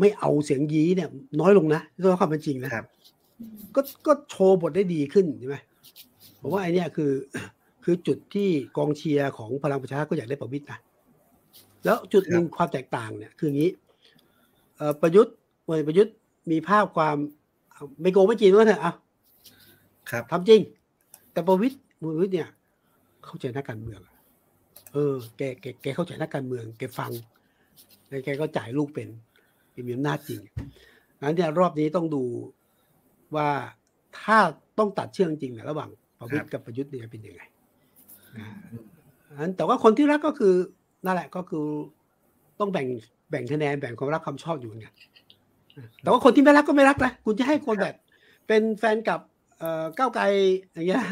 [0.00, 1.08] ไม่เอาเสียงยี้เนี่ย
[1.40, 2.84] น้อยลงนะด้วยความเป็นจริงนะครับ
[3.74, 5.56] ก็ก็โชว์บทได้ดีขึ้นใช่ไหม
[6.40, 7.12] ผมว่าไอเนี้ยคือ
[7.84, 10.78] คือจุดที่กองเชียร์ของพลังประชารัฐก็อยากได้ประวิตยนะ
[11.84, 13.70] แล้วจุดหนึ่งความแตกต่างเนี่ย คืออย่างนี้
[14.76, 15.34] เอ่อประยุทธ์
[15.66, 16.14] พลเอกประยุทธ์
[16.50, 17.16] มีภาพความ
[17.72, 18.94] เอาไม่โกงไม่จริงว่าเถอะอะ
[20.10, 20.60] ครับทำจริง
[21.32, 22.48] แต่ประวิตยประวิตยเนี่ย
[23.24, 24.14] เข้าใจนักการเมืองอะ
[24.92, 27.12] เออแกแกแกเข้าใจนักการเมืองแกฟัง
[28.08, 29.08] แล้วแกก็จ่ายลูกเป็น
[29.72, 30.40] แกมีอำนาจจริง
[31.22, 32.22] งั้นเนี่ยรอบนี้ต้องดู
[33.36, 33.48] ว่า
[34.20, 34.38] ถ้า
[34.78, 35.88] ต้องตัดเชื่องจริงเนี่ยระหว่าง
[36.18, 37.42] ประวิตรกับประยุทธ์เนี่ยเป็นยังไง
[38.38, 38.48] นะ
[39.38, 40.54] อันแต่ว่าคนที่รักก็คือ
[41.04, 41.66] นั่นแหละก็คือ
[42.60, 42.86] ต้องแบ่ง
[43.30, 44.88] แบ่งคะแนนแบ่งความรักความชอบอยู่ไง
[46.02, 47.96] แต่ว่าคนที่ไม่รักก็ไม่รักนะคุณจะให้คนแบบ
[48.46, 49.20] เป็นแฟนกับ
[49.58, 50.24] เอ่อก้าวไกล
[50.74, 51.04] อย่างเงี้ย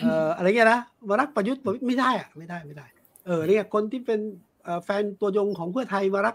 [0.00, 2.86] เอ่ออะไรเงี้ยนะมารักประยุทธ์ไม่ได้อะไม่ได้ไม่ได้
[3.26, 4.20] เออเนี่ยคนที่เป็น
[4.64, 6.34] เอ่อแฟนตัวยงของเพื่อไทยมารัก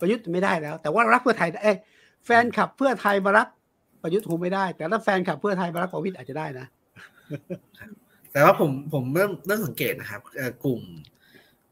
[0.00, 1.76] ประยุทธ์ไม่ได้แล้ว แต่ว่ารักเพื่อไทยเอ้ย
[2.24, 3.48] แฟนขับเพื่อไทยมารัก
[4.02, 6.66] ประยุทธ์คงไม่ได้ แต่ถ้าแฟนขับเพื่อไทยมารักประวิตรอาจจะได้นะ
[8.32, 10.82] แต่ว่าผมผมเริ่มเริ่มสังเกตนะครับเอ่อกลุ่ม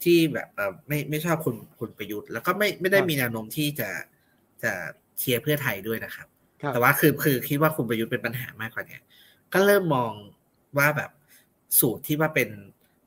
[0.04, 3.88] ที่แบบเอ่อไม่ไม่ชอบคุณคุณประยุทธ์แล้วก็ไม่ไม่ได้ครับมีแนวโน้มที่จะ
[4.62, 4.72] จะ
[5.18, 6.26] เชียร์เพื่อไทยด้วยนะครับ
[6.62, 9.02] ครับ แต่ว่าคือคือคิดว่าคุณประยุทธ์เป็นปัญหามากกว่าเนี้ย
[9.52, 10.12] ก็เริ่มมอง
[10.78, 11.10] ว่าแบบ
[11.78, 12.48] สูตรที่ว่าเป็น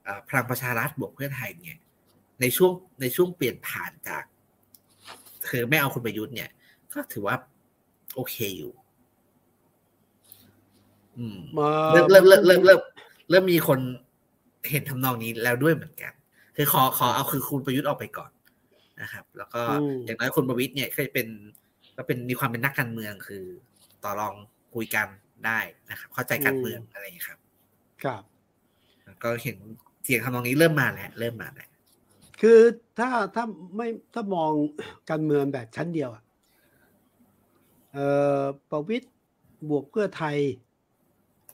[0.03, 1.77] เอ่อพลังประชารัฐบวกเพื่อไทยเนี่ย
[2.41, 4.23] ในช่วงในช่วงเปลี่ยนผ่านจาก
[5.49, 6.49] คือไม่เอาคุณประยุทธ์เนี่ย
[6.93, 7.35] ก็ถือว่า
[8.15, 8.86] โอเคอยู่อื
[11.33, 12.81] มมาเริ่มเริ่มเริ่มเริ่มเริ่ม
[13.29, 13.79] เริ่มมีคน
[14.71, 16.13] เห็นทำนองนี้แล้วด้วยเหมือนกัน
[16.55, 18.31] คือขอขอเอาคือคุณประยุทธ์ออกไปก่อน
[19.01, 19.61] นะครับ แล้วก็
[20.05, 21.27] อย่างน้อยคุณประวิทย์เนี่ยก็จะเป็น
[21.97, 23.43] ก็เป็นมีความเป็นนักการเมืองคือ
[24.03, 24.33] ต่อรอง
[24.73, 25.07] คุยกัน
[25.45, 27.39] ได้นะครับ เข้าใจการเมืองอะไรอย่างนี้ยครับ
[28.03, 28.23] ครับ
[29.23, 29.57] ก็เห็น
[30.03, 31.69] เสียงทำนองนี้เริ่มมาแล้วเริ่มมาแล้ว
[32.41, 32.59] คือ
[32.99, 34.51] ถ้าถ้าไม่ถ้ามอง
[35.09, 36.23] การเมืองแบบชั้นเดียวอะ
[37.93, 38.07] เอ่
[38.39, 39.07] อประวิตร
[39.69, 40.37] บวกเพื่อไทย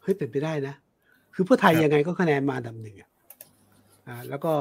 [0.04, 0.76] เฮ้ยเป็นไปได้นะ
[1.34, 3.10] คือเพื่อไทยยังไงก็คะแนนมาอันดับหนึ่งอะ
[4.08, 4.54] อ่าแล้วก็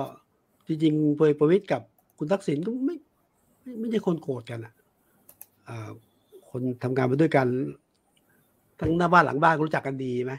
[0.67, 1.83] จริงๆพลเอกประวิตรกับ
[2.19, 2.97] คุณทักษิณก็ไม่
[3.63, 4.73] ไม่ไม่ใช่คนโกรธกันอะ
[5.69, 5.91] อ่า
[6.51, 7.47] คนทำงานมาด้วยกัน
[8.81, 10.35] ทั้งหน้าบ้านหลังบ้านก็รู้จักกันดีไหม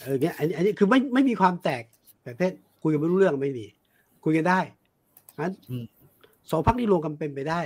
[0.00, 1.82] เออเนี้ยอันนี้อันนี้คือไม่ไม่มีความแตก
[2.22, 3.66] แบบเพศคุยกันไม่รู้เรื่องไม่มี
[4.24, 4.60] คุยกันได้
[5.38, 5.84] งั้นอืม
[6.50, 7.60] สองพักนี้รวมกันเป็นไปได้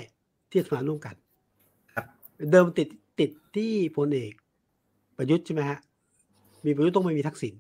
[0.51, 1.15] ที่จะทำงานร่วมกัน
[1.95, 2.07] ครับ
[2.51, 2.89] เดิมติด
[3.21, 4.33] ติดที่พลเอก
[5.17, 5.79] ประยุทธ์ใช่ไหมฮะ
[6.67, 7.55] มีประยุทธ์ต้องไม่มีทักษิณ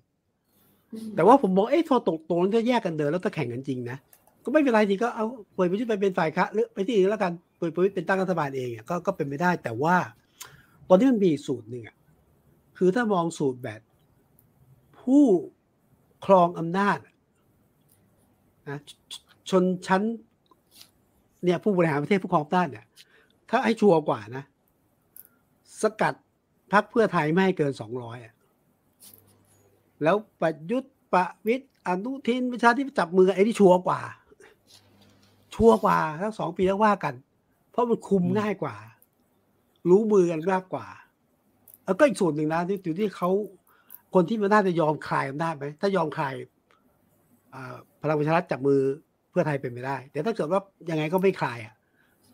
[1.14, 3.98] แต่ว่าผมบอกเอ๊ะพอตกตรงนั้นจะแยกกันเดินแล้วจะแข่งกันจริงนะ
[4.44, 9.96] ก็ไม่เป็นไรทีก็เอาพลเอกประยุทธ์ไปเป็นฝ่ายค้านหรือไปที่อื่นแล้วกันพลเอกประยุทธ์เป็นตั้งรัฐบาลเองอะก็ก็เป็นไม่ได้ แต่ว่า
[10.88, 11.96] ตอนนี้มันมีอีกสูตรหนึ่งอะ
[12.78, 13.80] คือถ้ามองสูตรแบบ
[15.00, 15.24] ผู้
[16.26, 16.98] ครองอำนาจ
[18.68, 18.90] นะช
[19.50, 20.02] ชนชั้น
[21.44, 22.84] เนี่ยผู้บริหารประเทศผู้ครองอำนาจเนี่ย
[23.50, 24.44] ถ้าให้ชัวร์กว่านะ
[25.82, 26.14] สกัด
[26.72, 28.34] พรรคเพื่อไทยไม่ให้เกินสองร้อยอะ
[30.02, 34.00] แล้วประยุทธ์ประวิตรอนุทินประชาธิปไตยจับมือกันไอ้ที่ชัวร์กว่า
[35.54, 37.14] ชัวร์กว่าทั้งสองปีแล้วว่ากัน
[37.70, 38.74] เพราะมันคุมง่ายกว่า
[39.88, 40.86] รู้มือกันมากกว่า
[41.84, 43.30] แล้วก็อีกส่วนหนึ่งนะที่อยู่ที่เขา
[44.14, 46.34] คนที่มันน่าจะยอมคลายอำนาจไหมถ้ายอมคลาย
[47.54, 48.80] อ่าพลังประชารัฐจับมือ
[49.30, 50.60] เพื่อไทยเป็นไปได้ แต่ถ้าเกิดว่า
[50.90, 51.74] ยังไงก็ไม่คลายอะ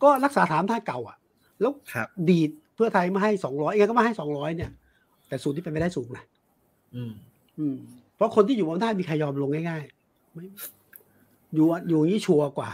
[0.03, 1.17] ก็รักษาฐานท่าเก่าอะ
[1.61, 4.71] แล้วครับดีดเพื่อไทยมาให้สองร้อยยังไงก็มาให้สองร้อยเนี่ย
[5.29, 6.25] แต่สูตรที่เป็นไปได้สูงนะ
[6.95, 7.13] อืมอืม
[8.17, 10.45] เพราะคนที่อยู่บนท่ามีใครยอมลงง่ายๆไม่
[11.55, 12.73] อยู่อยู่อย่างนี้ชัวร์กว่า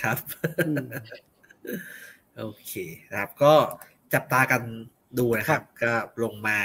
[0.00, 0.18] ครับ
[0.66, 0.86] อืม
[2.38, 2.72] โอเค
[3.10, 3.52] นะครับ ก็
[4.14, 4.62] จับตากัน
[5.18, 6.58] ดูนะครับ ก็ลงมา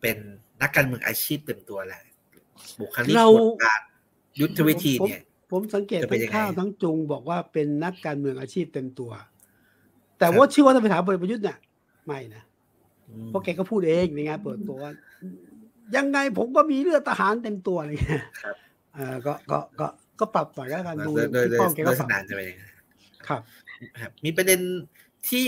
[0.00, 0.16] เป็น
[0.62, 2.02] นักการเมืองอาชีพเต็มตัวแหละ
[2.80, 3.80] บุคลิกเราบทบาท
[4.40, 9.10] ยุทธวิธีเนี่ย ผมสังเกตจะเป็ทั้นยังงไงข้าวทั้งจุงบอกว่าเป็นนักการเมืองอาชีพเต็มตัว
[10.18, 11.58] แต่ว่าเชื่อว่าถ้าไปถามพลเอกประยุทธ์เนี่ย
[12.06, 12.42] ไม่นะ
[13.08, 14.92] อืมเพราะแกก็พูดเองในงานเปิดตัวว่า
[15.96, 18.56] ยังไงผมก็มีเลือดทหารเต็มตัวอะไรเงี้ยครับ
[18.94, 19.86] เออก็ก็ก็
[20.20, 22.64] ก็ปรับหน่อยแล้วกันดูโดยโดยที่โดยป้อมแกลัก็กปษรับณะจะเป็นยังไง
[23.28, 23.40] ครับ
[24.00, 24.60] ครับ มีประเด็น
[25.28, 25.44] ที่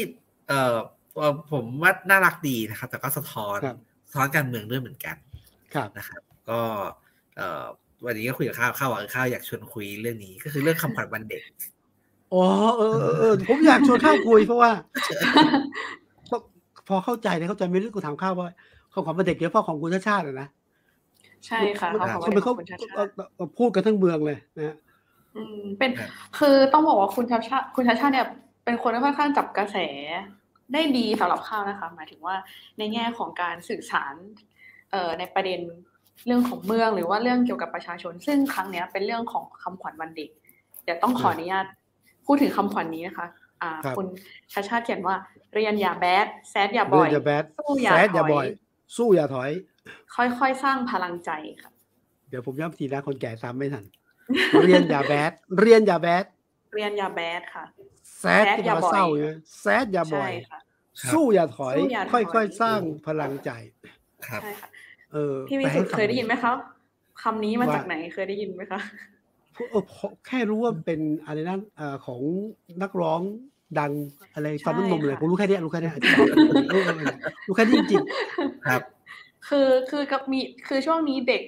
[0.48, 0.76] เอ่อ
[1.18, 3.76] เอ่อผมว่าน่ารักดีนะครับ แต่ก็สะท้อนครับ
[4.08, 5.16] สะท้อนการเมืองด้วยเหมือนกัน
[5.74, 6.20] ครับนะครับ
[6.50, 6.60] ก็
[7.36, 7.64] เอ่อ
[8.06, 11.42] วันนี้ก็คุยกับข้าวข้าวว่าข้าวอยากชวนคุยเรื่องนี้ก็คือเรื่องคำขวัญวันเด็ก
[12.34, 12.44] อ๋อ
[12.76, 14.70] เออเออเออผมอยากชวนข้าวคุยเพราะว่า
[16.28, 16.36] พอ
[16.88, 18.48] พอเข้าใจเนี่ยเข้าใจไม่ลึกกูถามข้าวว่า
[18.98, 20.48] เขาขอมาเด็กเดี๋ยวพ่อของคุณชาติชาติอะนะ
[21.46, 24.76] ใช่ค่ะเขาบอกทำไมว่าเขาคุณชาติชาเอ่อติเอ่อพูดกันทั้งเมืองเลยนะฮะ
[25.36, 28.26] อืมเป็นครับคือต้องบอกว่าคุณชาติชาติคุณชาติชาติเนี่ย
[28.64, 29.76] เป็นคนที่ค่อนข้างจับกระแส
[30.72, 32.36] ได้ดีสำหรับข้าวนะคะ หมายถึงว่า
[32.78, 34.14] ในแง่ของการสื่อสาร
[34.90, 35.60] เอ่อในประเด็น
[36.26, 40.30] เรื่องของเมืองหรือว่าเรื่องเกี่ยวกับประชาชน ซึ่งครั้งเนี้ยเป็นเรื่องของคำขวัญวันเด็ก
[40.84, 41.66] เดี๋ยวต้องขออนุญาต
[42.26, 43.26] พูดถึงคำขวัญนี้นะคะ
[43.62, 44.06] อ่าคุณ
[44.52, 45.16] ชาติชาติเขียนว่า
[45.54, 48.46] เรียนอย่าแบดแซดอย่าบ่เดิอนยอย่าแบดสู้อย่าแซดอย่าถอยบ่อย
[48.96, 49.50] สู้อย่าถอย
[50.14, 51.30] ค่อยๆ สร้างพลังใจ
[51.62, 51.70] ค่ะ
[52.28, 53.84] เดี๋ยวผมย้ำทีนะคนแก่ซ้ำไม่ทัน
[54.64, 56.24] เรียนอย่าแบด เรียนอย่าแบด
[56.74, 57.64] เรียนอย่าแบดค่ะ
[58.18, 60.58] แซดที่มาเศร้าใช่ไหมแซดอย่าบ่ใช่อยค่ะ
[61.00, 63.50] ครับสู้อย่าถอย สู้อย่าถอย ค่อยๆ สร้างพลังใจ
[64.26, 64.68] ครับใช่ค่ะ
[65.12, 66.52] เออพี่วิแปลสุให้ทธ์ฟังเคยได้ยินไหมคะ
[67.22, 68.80] คำนี้มาว่าจากไหนเคยได้ยินไหมคะ
[69.70, 72.20] เออพอแค่รู้ว่าเป็นอะไรนั่นเอ่อของ
[72.82, 73.20] นักร้อง
[73.78, 73.92] ดัง
[74.34, 76.22] อะไรฟันน้ำนมเลยค่ะผมรู้แค่เนี้ยรู้แค่เนี้ยเอ
[76.80, 77.12] อเออ
[77.46, 78.04] รู้แค่นี้จริง
[78.66, 78.82] ครับ
[79.48, 81.42] คือคือกับมีคือช่วงนี้เด็ก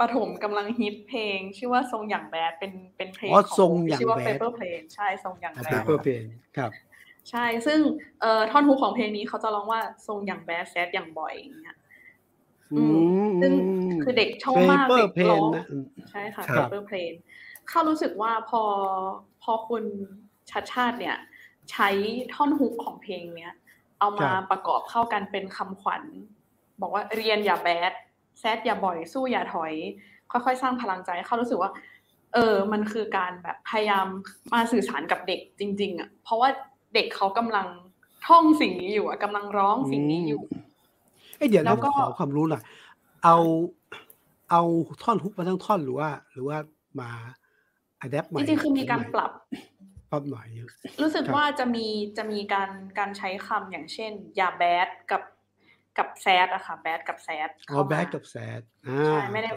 [0.00, 6.24] ประถมกำลังฮิตเพลง ชื่อว่าทรงอย่างแบดเป็นเป็นเพลงอ๋อของทรงวอย่างชื่อว่าแบด Paper Plane ใช่ทรงอย่างแบเปดเปอร์เพน
[6.56, 6.70] ครับ
[7.30, 7.80] ใช่ ซึ่ง
[8.20, 11.76] เอ่อท่อนฮุกของเพลงนี้เขาจะร้องว่าทรงอย่างแบดแซดอย่างบ่อยอย่างเงี้ย
[12.72, 12.98] อืม
[13.40, 13.52] ซึ่ง
[14.02, 17.16] คือเด็กชอบมากเปเปอเด็ร์กเพร้นองนะอืมใช่ค่ะครับ Paper Plane
[17.68, 18.62] เข้ารู้สึกว่าพอ
[19.42, 19.84] พอคุณ
[20.50, 21.16] ชัดชาติเนี่ย
[21.70, 21.88] ใช้
[22.34, 23.54] ท่อนฮุกของเพลงเนี้ย
[23.98, 26.02] เอามาประกอบเข้ากันเป็นคำขวัญ
[26.80, 27.92] บอกว่าเรียนอย่าแบด
[28.40, 29.72] แซดอย่าบ่อยสู้อย่าถอย
[30.30, 31.70] ค่อยๆ สร้างพลังใจเข้ารู้สึกว่า
[32.34, 34.06] เออ มันคือการแบบพยายาม
[34.52, 36.48] มาสื่อสารกับเด็กจริง ๆ อะ เพราะว่า
[36.94, 37.66] เด็กเขากำลัง
[38.26, 40.42] ท่องสิ่งนี้อยู่อะกำลังร้องสิ่งนี้อยู่
[41.36, 42.62] เอ้ยเดี๋ยวแล้เราวก็ขอความรู้หน่อย
[43.24, 43.36] เอา
[44.50, 44.62] เอา
[45.02, 46.58] ท่อนฮุกมาทั้งท่อนหรือว่า หรือว่า
[47.00, 47.08] มา
[48.00, 49.30] อัดแอปใหม่จริงๆคือมีการปรับ
[50.10, 50.46] ปรับหน่อย
[51.02, 51.86] รู้สึกครับว่าจะมี
[52.16, 55.22] จะมีการการใช้คำอย่างเช่นอย่าแบดกับ
[55.98, 59.50] กับแซดอะค่ะแบดกับแซดอ๋อแบดกับแซดอ่าใช่ไม่ได้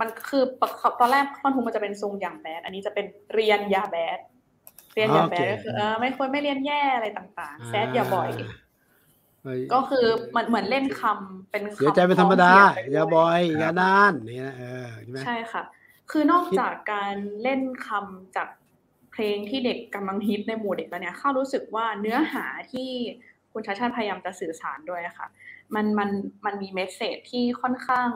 [0.00, 4.18] มันคือปกตอนแรกท่อนฮุกมันจะเป็นทรงอย่างแบดอันนี้จะเป็นเรียนอย่าแบด
[4.94, 8.28] เรียนอย่าแบดก็คือเออไม่ควรไม่เรียนแย่อะไรต่างๆ แซดอย่าบ่อย
[9.42, 10.06] เฮ้ยก็คือ
[10.36, 15.62] มันเหมือนเล่นคำเป็นคำเสียใจเป็นธรรมดาพ้งเพีงไปอย่าด้วบ่อยอย่านานนี่นะเออใช่ไหมใช่ค่ะ
[16.10, 18.48] คือนอกจากการเล่นคำจาก
[19.16, 22.90] เพลงที่เด็กกำลังฮิตในหมู่เด็กแล้วเนี่ยข้ารู้สึกว่าเนื้อหาที่
[23.52, 25.28] คุณชาชาติพยายามจะสื่อสารด้วยอะค่ะ
[25.74, 26.10] มันมัน
[26.44, 28.08] มันมีเมสเซจที่ค่อนข้าง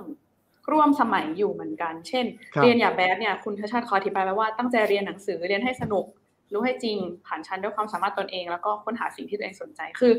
[0.71, 6.05] ร่วมสมัยอยู่เหมือนกัน เช่นครับเรียนอย่าแบดเนี่ยคุณชาชาติขออธิบายไว้ว่าตั้งใจเรียนหนังสือเรียนให้สนุก
[6.53, 6.97] รู้ให้จริง
[7.27, 10.13] ผ่านชั้นด้วยความสามารถตนเอง แล้วก็ค้นหาสิ่งที่ตัวเองสนใจคือ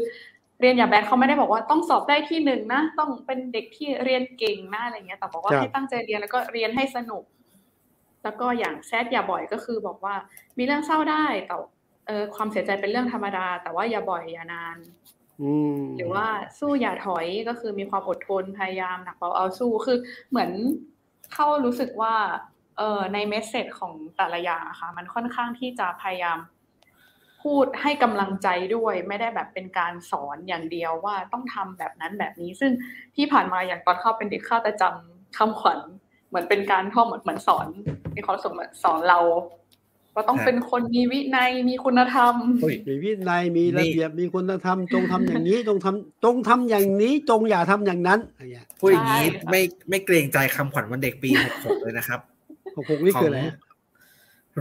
[0.62, 7.24] เรียนอย่าแบดเขาไม่ได้บอกว่าต้องสอบได้ที่หนึ่งนะ ต้องเป็นเด็กที่เรียนเก่งนะอะไรเงี้ยแต่บอกว่าครับให้ตั้งใจเรียนแล้วก็เรียนให้สนุก
[8.24, 10.16] แล้วก็อย่างแซดอย่าบ่อยก็คือบอกว่า
[10.58, 11.56] มีเรื่องเศร้าได้แต่
[12.08, 14.78] เออความเสียใจเป็นเรื่องธรรมดา แต่ว่าอย่าบ่อยอย่านาน
[15.42, 16.26] อืมหรือว่า
[16.60, 19.98] สู้อย่าถอยก็คือมีความอดทนพยายามหนักเบาเอาสู้คือ
[20.30, 20.52] เหมือน
[21.34, 22.16] เข้ารู้สึกว่า
[22.78, 26.40] เออในเมสเซจของแต่ละอย่างอะค่ะ มันค่อนข้างที่จะพยายาม
[27.44, 32.72] พูดให้กำลังใจด้วย ไม่ได้แบบเป็นการสอนอย่างเดียวว่าต้องทำแบบนั้นแบบนี้ ซึ่ง
[33.16, 35.80] ที่ผ่านมาอย่างตอนเข้าเป็นเด็กเข้าแต่จำคำขวัญ
[36.30, 37.68] เหมือนเป็นการท่องเหมือนเหมือนสอน
[38.16, 39.20] มีความรู้สึกเหมือนสอนเรา
[40.16, 52.20] ว่าต้องเป็นคนมีวินัยมีคุณธรรมเฮ้ยมีวินัยมีระเบียบมีคุณธรรมจงทำอย่างนี้จงทำจงทำอย่างนี้จงอย่าทำอย่างนั้นอะไรเงี้ยพูดอย่างนี้ใช่ค่ะไม่ไม่เกรงใจคำขวัญวันเด็กปีหกหกเลยนะครับ
[52.76, 53.56] หกหกนี่คืออะไรฮะ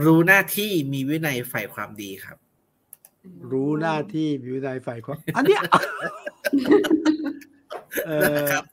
[0.03, 2.37] รู้หน้าที่มีวินัยใฝ่ความดีครับ
[3.51, 5.61] รู้หน้าที่มีวินัยฝ่ายความอันเนี้ย
[8.07, 8.63] เออครับ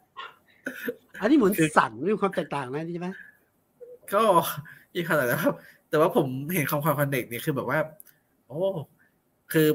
[1.20, 3.08] อันนี้เหมือนคือสั่งมีความแตกต่างนะใช่ไหม
[4.14, 4.22] ก็
[4.94, 5.50] ยี่ขนาดแต่ว่า
[5.90, 7.78] แต่ว่าผมเห็นคำขวัญวันเด็กเนี่ยคือแบบว่า
[8.46, 8.60] โอ้
[9.52, 9.68] คือ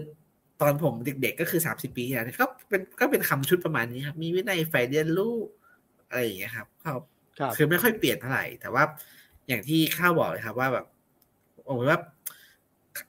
[0.61, 5.35] ตอนผมเด็กๆก็คือสามสิบปีที่แล้วเนี่ยก็เป็นก็เป็นคำชุดประมาณนี้ครับ มีวินัยใฝ่เรียนรู้
[6.07, 6.91] อะไรอย่างเงี้ยครับก็
[7.39, 8.83] ครับคือไม่ค่อยเปลี่ยนเท่าไหร่ แต่ว่า
[9.47, 10.85] อย่างที่ข้าวบอกเลยครับว่าแบบ
[11.67, 11.99] ผมว่า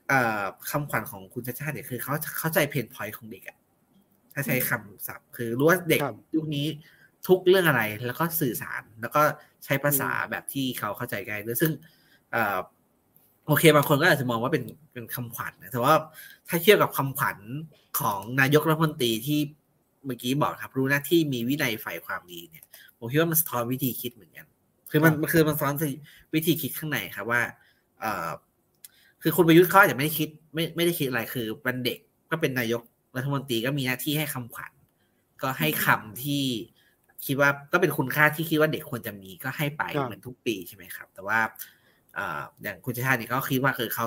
[0.07, 3.57] เอ่อคำขวัญของคุณชาติชาติเนี่ยคือเขาเข้าใจเพนพอยต์ของเด็กอะ
[4.33, 6.67] ถ้าใช้คำศัพท์ คือรู้ว่าเด็กครับยุคนี้
[7.27, 9.21] ทุกเรื่องอะไรแล้วก็สื่อสารแล้วก็
[9.65, 11.71] ใช้ภาษาแบบที่เขาเข้าใจง่ายด้วยซึ่ง
[12.31, 12.57] เอ่อ
[13.47, 14.63] โอเคบางคนก็อาจจะมองว่าเป็น
[14.93, 15.93] เป็นคำขวัญนะแต่ว่า
[16.47, 17.37] ถ้าเทียบกับคำขวัญ
[17.99, 19.39] ของนายกรัฐมนตรีที่
[20.05, 22.65] เมื่อกี้บอกครับ รู้หน้าที่มีวินัยใฝ่ความดีเนี่ย
[22.97, 24.45] ผมคิดว่ามันสะท้อนวิธีคิดเหมือนกัน
[24.91, 25.73] คือมันครับมันคือมันสะท้อน
[26.35, 27.41] วิธีคิดข้างในครับว่า
[27.99, 28.29] เอ่อ
[29.21, 31.99] คือคุณประยุทธ์เขาอาจจะไม่ได้คิดไม่ไม่ได้คิดอะไรคือเป็นเด็ก
[32.31, 32.81] ก็เป็นนายก
[33.15, 34.71] รัฐมนตรีก็มีหน้าที่ให้คำขวัญ
[35.41, 36.43] ก็ให้คำที่
[37.25, 41.39] คิดว่าก็เป็นคุณค่าที่คิดว่าเด็กควรจะมีก็ให้ไปครับเหมือนทุกปีใช่ไหมครับ แต่ว่า
[42.15, 44.05] เอ่ออย่างคุณชาติชาติเนี่ยก็คิดว่าคือเขา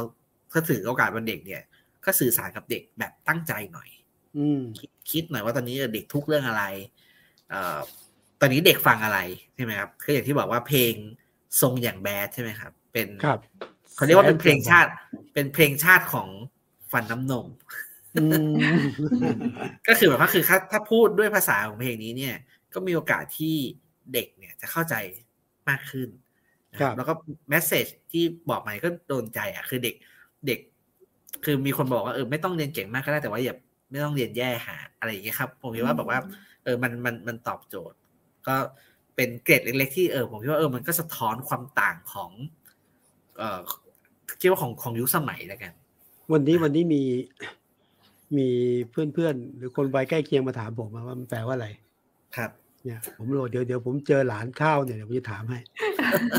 [0.52, 1.62] ถ้าถือโอกาสวันเด็กเนี่ย
[2.04, 3.88] ก็สื่อสารกับเด็กแบบตั้งใจหน่อย
[4.36, 6.64] อืมคิดคิดหน่อยว่าตอนนี้เด็กทุกเรื่องอะไร
[7.50, 7.78] เอ่อ
[8.40, 9.18] ตอนนี้เด็กฟังอะไร
[9.54, 10.94] ใช่ไหมครับก็อย่างที่บอกว่าเพลง
[11.60, 13.38] ทรงอย่างแบดใช่ไหมครับ เป็นครับ
[13.96, 14.90] เขาเรียกว่าเป็นเพลงชาติ
[15.34, 16.28] เป็นเพลงชาติของ
[16.92, 17.46] ฟันน้ำนม
[18.16, 18.78] อืม
[19.88, 22.34] ก็คือแบบว่าคือถ้าถ้าพูดด้วยภาษาของเพลงนี้เนี่ย
[22.74, 23.56] ก็มีโอกาสที่
[24.12, 24.94] เด็กเนี่ยจะเข้าใจ
[25.68, 26.08] มากขึ้น
[26.72, 27.12] นะครับแล้วก็
[27.48, 29.94] แมสเซจที่บอกมาก็โดนใจอะคือเด็ก
[30.46, 30.60] เด็ก
[31.44, 33.56] คือมีคนบอกว่าเออไม่ต้องเรียนเก่งมากก็ได้แต่ว่าอย่า
[33.90, 36.18] ไม่ต้องเรียนแย่หาอะไรอย่างเงี้ยครับ ผมคิดว่าแบบว่า
[36.64, 37.96] เออมันมันมันตอบโจทย์
[38.46, 38.56] ก็
[39.16, 42.30] เป็นเกรดเล็ก ๆ ที่เออผมคิดว่าเออมันก็สะท้อนความต่างของ
[43.38, 43.60] เอ่อ
[44.40, 45.72] คิดว่าของของยุคสมัยแล้วกัน
[46.32, 47.02] วันนี้วันนี้มี
[48.36, 48.48] มี
[48.90, 51.68] เพื่อนๆ หรือคนวัยใกล้เคียงมาถามผมว่ามันแปลว่าอะไร
[52.36, 52.50] ครับ
[52.84, 55.58] เนี่ยผมโหลดเดี๋ยวเดี๋ยวผมเจอหลานข้าวเนี่ยเดี๋ยวผมจะถามให้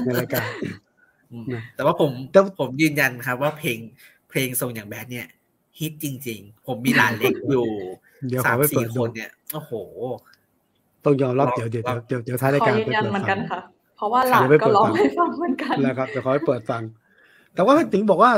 [0.04, 0.48] ในรายการ
[1.32, 3.80] อืมนะแต่ว่าผมแต่ผมยืนยันครับ ว่าเพลง
[4.30, 5.28] เพลงทรงอย่างแบดเนี่ย
[5.80, 7.68] ฮิตจริง ๆ ผมมีหลานเล็กอยู่
[8.30, 9.72] เดี๋ยวขสาอมไปเปิสี่ดคดูนเนี่ยโอ้โห
[11.06, 13.60] ต้องยอมรับลองเดี๋ยวเดี๋ยวลองเดี๋ยวเดี๋ยวท้ายรายขอการยืนยันเหมือนกันไปค่ะ
[13.98, 16.82] เพราะว่าหลานเดี๋ยวไปก็เปิดร้องฟังให้ฟังเหมือนกันฟังนะครับจะขอให้เปิดฟัง
[17.54, 18.32] แต่ว่าถึงบอกว่า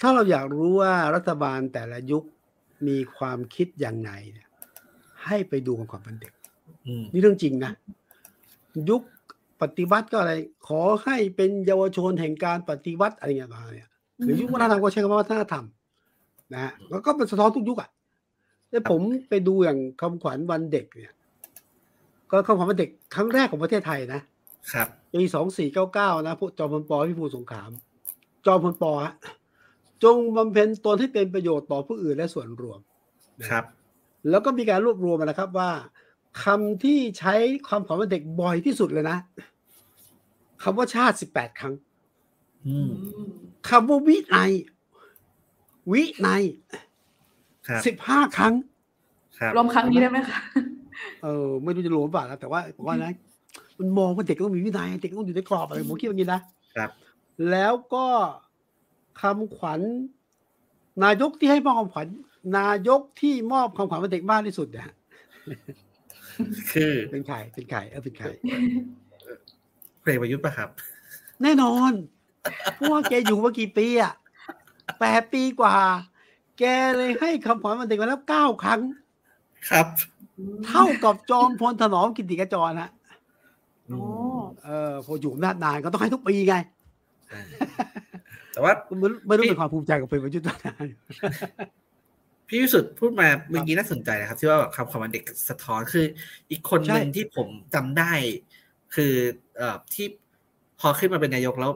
[0.00, 2.24] ถ้าเราอยากรู้ว่ารัฐบาลแต่ละยุค
[2.88, 4.48] มีความคิดอย่างไงเนี่ย
[5.24, 6.35] ให้ไปดูของความเป็นเด็กอืม
[7.12, 7.72] นี่เรื่องจริงนะ
[8.90, 9.02] ยุค
[9.60, 10.32] ปฏิวัติก็อะไร
[10.68, 13.88] ขอให้เป็นเยาวชนแห่งการปฏิวัติอะไรเงี้ยมาเนี่ย
[14.24, 15.64] หรือยุควัฒนธรรมก็ใช้คำว่าวัฒนธรรม
[16.52, 17.90] นะฮะแล้วก็เป็นสะท้อนทุกยุคอะ
[18.70, 21.12] แต่ผมไปดูอย่างคำขวัญวันเด็กเนี่ย
[22.30, 24.20] ก็คำขวัญวันเด็กครั้งแรกของประเทศไทยนะ
[24.72, 27.70] ครับปีสองสี่เก้าเก้านะพวกจอมพลปพิบูลสงคราม
[28.46, 29.14] จอมพลปฮะ
[30.04, 32.78] จงบำเพ็ญตนให้เป็นประโยชน์ต่อผู้อื่นและส่วนรวม
[33.50, 33.64] ครับ
[34.30, 35.70] แล้วก็มีการรวบรวมมานะครับว่า
[36.42, 37.34] คำที่ใช้
[37.68, 39.18] ความขวัญวันเด็กบ่อยที่สุดเลยนะ
[40.62, 41.74] คำว่าชาติสิบแปดครั้ง
[42.66, 42.90] อืม
[43.68, 44.50] คำว่าวินัย
[45.92, 46.42] วินัย
[47.68, 48.54] ครับสิบห้าครั้ง
[49.38, 50.40] ครับรวมครั้งนี้ได้ไหมคะ
[51.22, 53.12] เออ ไม่รู้จะรวมหรือเปล่านะแต่ว่าผมว่านะ
[53.78, 56.40] มันมองว่าเด็กต้องมีวินัยเด็กต้องอยู่ในกรอบอะไรผมคิดว่าอย่างนี้นะ
[56.76, 56.90] ครับ
[57.50, 58.06] แล้วก็
[59.20, 59.80] คำขวัญ
[61.04, 62.06] นายกที่ให้มอบคำขวัญ
[62.58, 64.94] นายกที่มอบคำขวัญวันเด็กมากที่สุดนะฮะ
[66.72, 68.26] คือเป็นใครเป็นใครเออเป็นใคร
[70.02, 70.68] เพลงประยุทธ์ปะครับ
[71.42, 71.92] แน่นอน
[72.74, 74.12] เพราะว่าแกอยู่มากี่ปีอะ
[75.00, 75.76] แปดปีกว่า
[76.58, 76.64] แก
[76.96, 78.80] เลยให้คำขวัญวันเด็กมาแล้วเก้าครั้ง
[79.70, 79.86] ครับ
[80.66, 82.90] เท่ากับจอมพลถนอมกิติกจรฮะ
[83.88, 84.00] โอ้
[84.64, 86.54] เออพออยู่อำนาจนานก็ต้องให้ทุกปีไง
[87.32, 87.42] อ่า
[88.52, 90.56] แต่ว่าไม่รู้ไม่รู้เป็นความภูมิใจกับเป็นประยุทธ์นะ
[92.48, 96.04] พี่วิสุทธ์พูดมาเมื่อกี้น่าสนใจนะครับ ที่ว่าแบบคำขวัญวันเด็กสะท้อนคือ
[96.50, 98.12] อีกคนหนึ่งใช่ที่ผมจำได้
[98.94, 99.12] คือ
[99.56, 100.06] เอ่อที่
[100.80, 101.72] พอขึ้นมาเป็นนายกแล้ว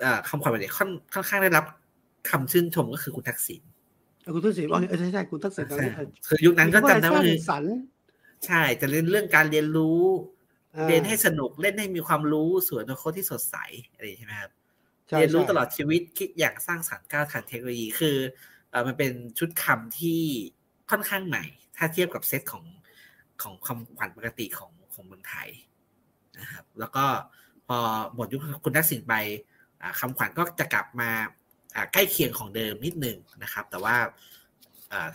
[0.00, 1.64] เอ่อคำขวัญวันเด็กค่อนค่อนข้างได้รับ
[2.30, 3.62] คำชื่นชมก็คือคุณทักษิณ
[4.22, 7.76] เออคุณทักษิณว่าเออใช่ใช่คุณทักษิณตอนใช่นี้เออคือยุคนั้นก็จำได้สว่าร้างคือสรรค์
[8.46, 10.00] ใช่จะเล่นเรื่องการเรียนรู้
[10.76, 13.56] อ่าเรียนให้สนุกเล่นให้มีความรู้สวนอนาคตที่สดใส
[13.94, 14.50] อะไรอย่างนี้ใช่ไหมครับ
[15.08, 20.20] ใช่เรียนรู้ใช่ตลอดชีวิตคิดอย่างสร้างสรรค์ก้าวทันเทคโนโลยีคือเออ มันเป็นชุดคำที่
[20.90, 21.44] ค่อนข้างใหม่
[21.76, 22.64] ถ้าเทียบกับเซตของ
[23.42, 25.48] ของคำขวัญปกติของของเมืองไทย
[26.38, 27.04] นะครับ แล้วก็
[27.66, 27.78] พอ
[28.14, 29.14] หมดยุคคุณทักษิณไป
[30.00, 31.10] คำขวัญก็จะกลับมา
[31.92, 33.96] ใกล้เคียงของเดิมนิดหนึ่งนะครับ แต่ว่า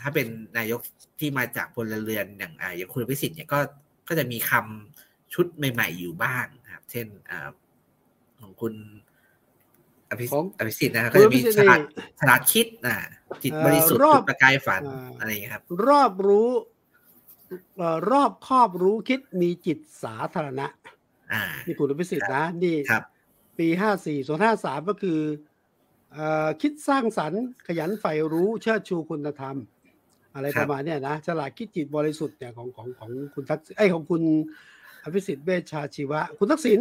[0.01, 0.27] ถ้าเป็น
[0.57, 0.81] นายก
[1.19, 3.59] ที่มาจากพลเรือนอย่างอย่างคุณพิสิทธิ์เนี่ยก็
[4.07, 7.07] ก็จะมีคำชุดใหม่ ๆ อยู่บ้างครับ เช่น
[8.41, 8.73] ของคุณ
[10.21, 11.85] ภิของอภิสิทธิ์นะครับคุก็ณจะอภิมีสิทธิ์ฉลาดนี่
[12.19, 12.95] ฉลาดคิดอ่า
[13.43, 16.49] จิตเอ่อบริสุทธิ์รอบจุดประกายฝันอ่าอะไรอย่างเงี้ยครับ รอบรู้
[17.77, 20.67] เอ่อรอบครอบรู้คิดมีจิตสาธารณะ
[21.33, 23.03] อ่านี่คุณอภิสิทธิ์นะนี่ครับ
[23.59, 25.19] ปีห้าสี่ส่วนห้าสามก็คือ
[26.13, 29.57] เอ่อคิดสร้างสรรค์ขยันใฝ่รู้เชิดชูคุณธรรม
[30.33, 34.23] อะไรครัปบระมาณเนี้ยนะฉลาดคิดจิตบริสุทธิ์เนี่ยของของของคุณทักษิณไอยของคุณ
[35.03, 36.79] อภิสิทธิ์เวชชาชีวะ คุณทักษิณ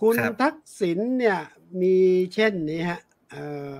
[0.00, 1.38] คุณครับทักษิณเนี่ย
[1.82, 1.96] มี
[2.34, 3.44] เช่นนี้ฮะเอ่
[3.74, 3.78] อ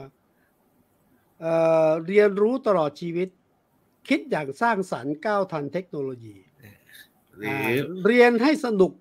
[1.40, 1.54] เอ่
[1.88, 3.28] อเรียนรู้ตลอดชีวิต
[4.08, 6.36] คิดอย่างสร้างสรรค์ก้าวทันเทคโนโลยี
[7.36, 7.70] หรือา
[8.06, 8.92] เรียนให้สนุก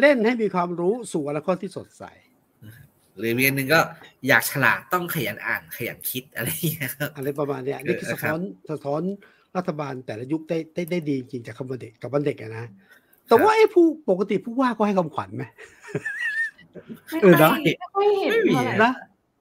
[0.00, 2.04] เล่นให้มีความรู้สู่อนาคตที่สดใส
[3.18, 3.80] หรือเรียนหนึ่งก็
[4.28, 9.02] อยากฉลาดต้องขยันอ่านขยันคิดอะไรอย่างเงี้ยครับอะไรประมาณเนี้ยนี่คือเออสะท้อนสะท้อน
[9.56, 12.66] รัฐบาลแต่ละยุคได้ได้ได้ดีจริงจากคำว่าเด็กกับวันเด็กอะนะ
[13.28, 15.44] แต่ว่าไอ้ผู้ปกติผู้ว่าก็ให้คำขวัญไหม
[17.10, 18.92] ไม่เออค่นะอยไม่ค่อยเห็นไม่มีเท่าไหร่นะ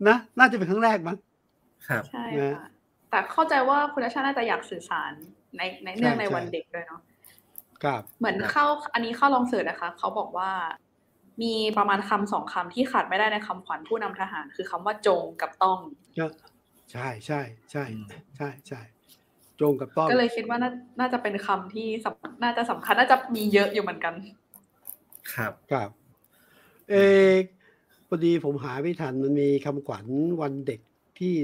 [0.08, 1.18] นะน่าจะเป็นครั้งแรกมั้ง
[1.88, 2.68] ครับใช่นะค่ะ
[3.10, 5.12] แต่เข้าใจว่าคุณชาติน่าจะอยากสื่อสาร
[5.58, 7.02] ในในเนื่องใช่ในวันใช่เด็กด้วยเนาะ
[7.84, 10.52] ครับเหมือนครับเข้าอันนี้เข้าลองเสิร์ชนะคะ เขาบอกว่า
[11.42, 15.80] มีประมาณคำสองคำที่ขาดไม่ได้ในคำขวัญผู้นำทหาร คือคำว่าจงกับต้อง
[16.18, 16.26] ก็
[16.92, 18.08] ใช่ใช่ใช่อืม
[18.38, 18.82] ใช่ใช่
[19.62, 24.14] จงกับต้อง ก็เลยคิดว่าน่าน่าจะเป็นคำที่สำน่าจะสำคัญน่าจะมีเยอะอยู่เหมือนกัน
[25.34, 25.90] ครับครับ
[26.90, 26.96] เอ
[27.42, 27.44] ก
[28.08, 30.06] พอดีผมหาไม่ทันมันมีคำขวัญ
[30.42, 30.82] วันเด็ก
[31.20, 31.36] ที่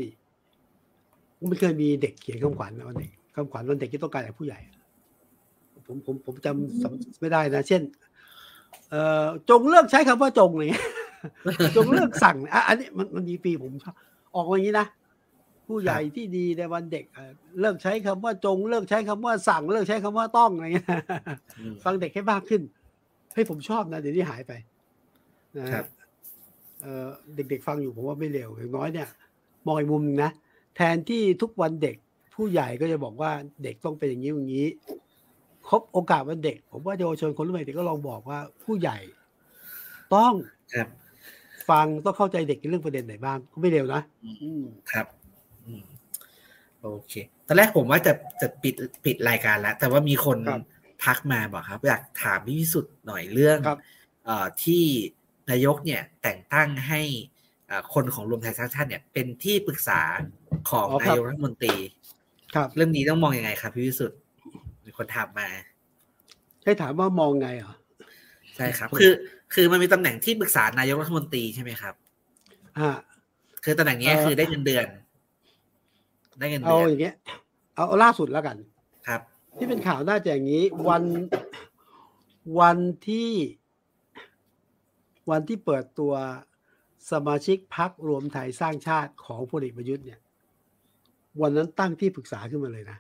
[1.48, 4.60] ไม่เคยมีเด็กเขียนคำขวัญวันเด็กคำขวัญวันเด็กที่ต้องการจากผู้ใหญ่
[5.86, 7.82] ผมผมผมจำสำไม่ได้นะ เช่น
[8.90, 10.86] เอ่อจงเลิกใช้คำว่าจงอะไรเงี้ย
[11.76, 13.96] จงเลิกสั่งอะอันนี้มันมันมีปีผมชอบ
[14.36, 14.88] ออกมาอย่างนี้นะ
[15.68, 20.88] ผู้ใหญ่ที่ดีในวันเด็กเอ่อเลิกใช้คำว่าจง เลิกใช้คำว่าสั่ง เลิกใช้คำว่าต้องอะไรเงี้ย
[21.60, 22.62] อืมฟังเด็กให้มากขึ้น
[23.34, 24.52] ให้ยผมชอบนะเดี๋ยวนี้หายไป
[25.58, 25.86] นะฮะครับ
[26.82, 29.08] เอ่อเด็กๆฟังอยู่ผมว่าไม่เร็วอย่างน้อยเนี่ย
[29.66, 30.32] มองอีกมุมหนึงนะ
[30.76, 31.96] แทนที่ทุกวันเด็ก
[32.36, 33.32] ผู้ใหญ่ก็จะบอกว่า
[33.64, 34.68] เด็กต้องเป็นอย่างนี้อย่างนี้
[35.70, 38.98] ครบโอกาสวันเด็ก ผมว่าเยาวชนคนรุ่นใหม่เด็กก็ลองบอกว่าผู้ใหญ่
[40.16, 40.34] ต้อง
[40.74, 40.88] ครับ
[41.70, 45.27] ฟังต้องเข้าใจเด็กในเรื่องประเด็นไหนบ้างก็ไม่เร็วนะอืมครับอืม
[46.82, 47.14] โอเค
[47.48, 50.38] ตอนแรกผมว่าจะจะปิดปิดรายการแล้ว แต่ว่ามีคน
[51.04, 53.80] ทักมาบอกครับ อยากถามพี่วิสุทธ์หน่อยเรื่องครับ
[54.26, 54.84] เอ่อที่
[55.50, 57.02] นายกเนี่ยแต่งตั้งให้
[57.70, 60.02] อ่าคนของรวมไทยสร้างชาติเนี่ย เป็นที่ปรึกษา
[60.70, 61.76] ของอ๋อครันาบยกรัฐมนตรี
[62.56, 64.20] ครับ เรื่องนี้ต้องมองยังไงครับพี่วิสุทธ์
[64.86, 65.48] มีคนถามมา
[66.64, 67.74] ให้ถามว่ามองไงเหรอ
[68.56, 69.12] ใช่ครับ คือ
[69.54, 71.94] คือมันมีตำแหน่งที่ปรึกษานายกรัฐมนตรีใช่ไหมครับ
[72.80, 72.90] อ่า
[73.64, 74.86] คือตำแหน่งเนี้ยเอ่อคือได้เงินเดือน
[76.40, 77.16] ได้เงินเอาเดือนอย่างเงี้ย
[77.76, 78.58] เอาเอาล่าสุดแล้วกัน
[79.08, 79.22] ครับ
[79.58, 81.04] ที่เป็นข่าวน่าจะอย่างนี้ วัน
[82.60, 82.78] วัน
[83.08, 83.32] ที่
[85.30, 86.14] วันที่เปิดตัว
[87.12, 90.20] สมาชิกพักรวมไทยสร้างชาติของพลเอกประยุทธ์เนี่ย
[91.42, 92.98] วันนั้นตั้งที่ปรึกษาขึ้นมาเลยนะ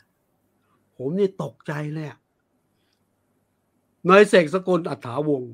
[0.97, 2.19] ผมนี่ตกใจเลยอะ
[4.09, 5.53] นายเสกสกลอัฏฐาวงศ์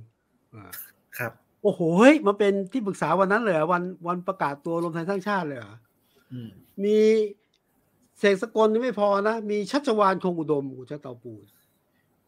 [0.55, 0.71] อ่า
[1.17, 1.31] ครับ
[1.61, 5.75] โอ้โหเฮ้ยมาเป็นที่ปรึกษาวันนั้นเลยเหรอวันวันประกาศตัวรวมไทยสร้างชาติเลยเหรอ
[6.31, 6.49] อืม
[6.84, 6.97] มี
[8.20, 11.43] เสกสกลนี่ไม่พอนะ มีชัชวานคงอุดมกุชเตาปูน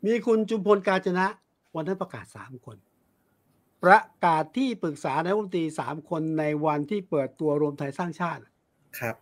[0.05, 1.27] มีคุณจุมพลกาญจนะ
[1.75, 2.77] วันนั้นประกาศสามคน
[3.83, 8.41] ประกาศที่ปรึกษานายกรัฐมนตรีสามคนในวันที่เปิดตัวรวมไทยสร้างชาติ
[8.99, 9.15] ครับ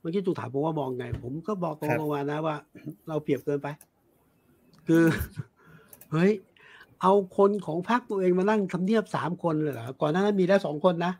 [0.00, 2.56] เมื่อกี้จูถามผมว่ามองไง ผมก็บอกตรครังบลงมานะว่า
[3.08, 3.68] เราเปรียบเกินไป
[4.86, 5.04] คือ
[6.12, 6.32] เฮ้ย
[7.02, 11.12] เอาคนของพรรคตัวเองมานั่งทำเนียบสามคนเลยเหรอก่อนหน้านั้นมีแล้วสองคนนะ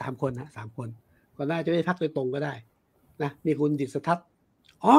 [0.00, 0.88] สามคนนะสามคน
[1.36, 2.54] ก่อนหน้าจะไม่พักโดยตรงก็ได้
[3.22, 4.26] นะมีคุณดิษทัศน์
[4.84, 4.94] อ๋อ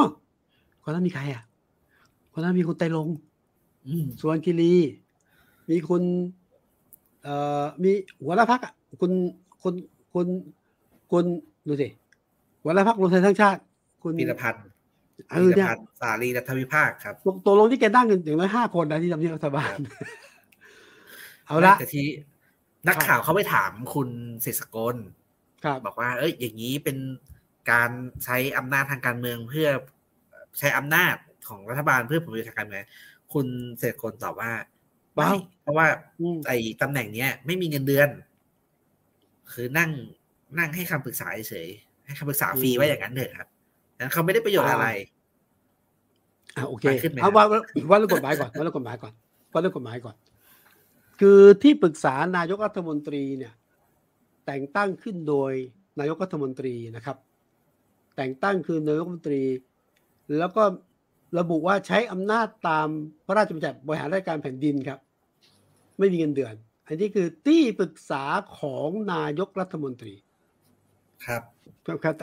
[0.83, 1.43] ก่อนหน้ามีใครอะ
[2.33, 3.15] ก่อนหน้ามีคุณไตรลงค์
[3.87, 4.73] อืมสุวรรณคีรี
[5.69, 6.03] มีคุณ
[7.23, 7.91] เอ่อมี
[8.23, 9.11] หัวหน้าพักอะคุณ
[9.61, 9.73] คุณ
[10.13, 10.27] คุณ
[11.11, 11.25] คุณ
[11.67, 11.87] ดูสิ
[12.63, 13.61] หัวหน้าพักรวมไทยสร้างชาติ
[14.03, 14.65] คุณพีรพันธ์
[15.29, 19.75] เอพีอรเนี่ยพันธ์สารีรัฐวิภาคครับตกตกลงที่แกนั่งกันอย่างน้อยห้าคนนะที่ทำเนียบรัฐบาล
[21.45, 22.05] เอาละแต่ที่
[22.87, 24.09] นักข่าวเขาไปถามคุณ
[24.43, 24.95] เศรษฐกล
[25.63, 26.97] ครับบอกว่า เอ้ย อย่างนี้เป็น
[27.71, 27.89] การ
[28.23, 29.69] ใช้อำนาจทางการเมืองเพื่อ
[30.59, 31.15] ใช้อำนาจ
[31.47, 32.83] ของรัฐบาลเพื่อผลประโยชน์ทางการเมือง
[33.33, 33.47] คุณ
[33.77, 34.51] เศรษฐกลตอบว่า
[35.15, 35.87] เปล่าไม่เพราะว่า
[36.19, 38.09] อืมไอ้ตำแหน่งเนี้ย ไม่มีเงินเดือน
[39.53, 39.91] คือนั่ง
[40.59, 43.49] นั่งให้คำปรึกษาเฉยๆให้คำปรึกษาฟรีไว้อย่างนั้นเถอะครับ
[43.99, 44.87] นั้นเขาไม่ได้ประโยชน์อะไร
[46.57, 47.59] อ่าโอเคไปขึ้นไหมเอาครับว่าว่า
[47.89, 49.13] ว่าเรื่องกฎหมายก่อนว่าเรื่องกฎหมายก่อน
[49.53, 50.15] ว่าเรื่องกฎหมายก่อน
[51.19, 53.53] คือที่ปรึกษานายกรัฐมนตรีเนี่ย
[54.45, 55.51] แต่งตั้งขึ้นโดย
[55.99, 57.17] นายกรัฐมนตรีนะครับ
[58.15, 59.43] แต่งตั้งคือนายกรัฐมนตรี
[60.37, 60.63] แล้วก็
[61.39, 62.87] ระบุว่าใช้อำนาจตาม
[63.25, 64.99] พระราชบัญญัติบริหารราชการแผ่นดินครับ
[65.99, 66.53] ไม่มีเงินเดือน
[66.87, 68.23] อันนี้คือที่ปรึกษา
[68.59, 70.13] ของนายกรัฐมนตรี
[71.25, 71.41] ครับ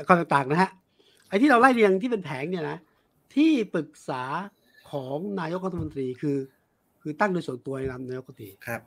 [0.09, 0.70] ข้อต่างๆนะฮะ
[1.28, 2.78] ไอ้ที่เราไล่เรียงที่เป็นแผงเนี่ยนะ
[3.34, 4.22] ที่ปรึกษา
[4.90, 6.38] ของนายกรัฐมนตรีคือ
[7.03, 8.80] คือตั้งโดยส่วนตัวในนามนายกรัฐมนตรีครับ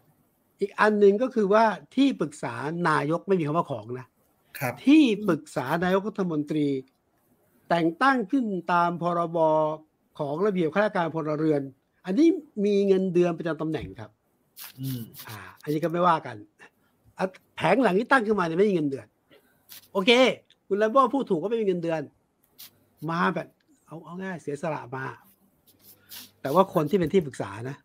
[0.60, 2.53] อีกอันหนึ่งก็คือว่าที่ปรึกษา
[2.89, 4.08] นายกไม่มีคำว่าของนะ
[4.60, 6.66] ครับ ที่ปรึกษานายกรัฐมนตรี
[7.70, 9.38] แต่งตั้งขึ้นตามพรบ
[10.20, 11.61] ของระเบียบข้าราชการพลเรือน
[12.05, 12.28] อันนี้
[12.66, 14.11] มีเงินเดือนประจำตำแหน่งครับ
[14.80, 16.36] อืมอ่า อันนี้ก็ไม่ว่ากัน
[17.18, 19.07] อะแผงหลังที่ตั้งขึ้นมาเนี่ยไม่มีเงินเดือน
[19.93, 20.11] โอเค
[20.68, 22.01] คุณแลมโบ้พูดถูกก็ไม่มีเงินเดือน
[23.09, 23.47] มาแบบ
[23.86, 25.05] เอาเอาง่ายเสียสละมา
[26.41, 27.78] แต่ว่าคนที่เป็นที่ปรึกษานะ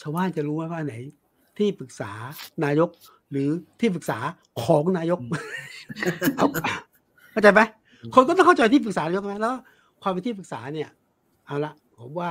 [0.00, 0.94] ชาวบ้านจะรู้ไหมว่าไหน
[1.58, 2.12] ที่ปรึกษา
[2.64, 2.90] นายก
[3.30, 3.48] หรือ
[3.80, 4.18] ที่ปรึกษา
[4.62, 5.18] ของนายก
[6.36, 6.46] เอา
[7.32, 7.60] เข้าใจไหม
[8.14, 9.54] คนก็ต้องเข้าใจที่ปรึกษานายกไหมแล้ว
[10.02, 10.90] ความเป็นที่ปรึกษาเนี่ย
[11.46, 12.30] เอาละผมว่า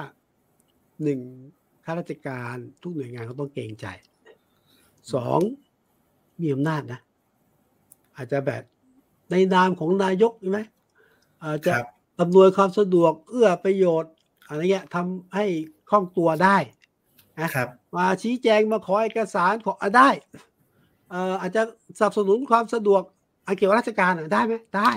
[1.03, 1.19] หนึ่ง
[1.85, 3.85] ข้าราชการทุกหน่วยงานเขาต้องเกรงใจ
[5.13, 5.39] สอง
[6.39, 6.99] มีอำนาจนะ
[8.15, 8.63] อาจจะแบบ
[9.31, 10.59] ในนามของนายกใช่ไหม
[11.43, 11.87] อาจจะครับ
[12.19, 14.13] อำนวยความสะดวกเอื้อประโยชน์
[14.47, 15.45] อะไรเงี้ยทำให้
[15.89, 16.57] คล่องตัวได้
[17.41, 20.09] นะครับ มาชี้แจงมาขอเอกสารขออะได้
[21.09, 21.61] เอ่ออาจจะ
[21.97, 23.01] สนับสนุนความสะดวก
[23.45, 24.91] อันเกี่ยวกับราชการอะได้ไหมได้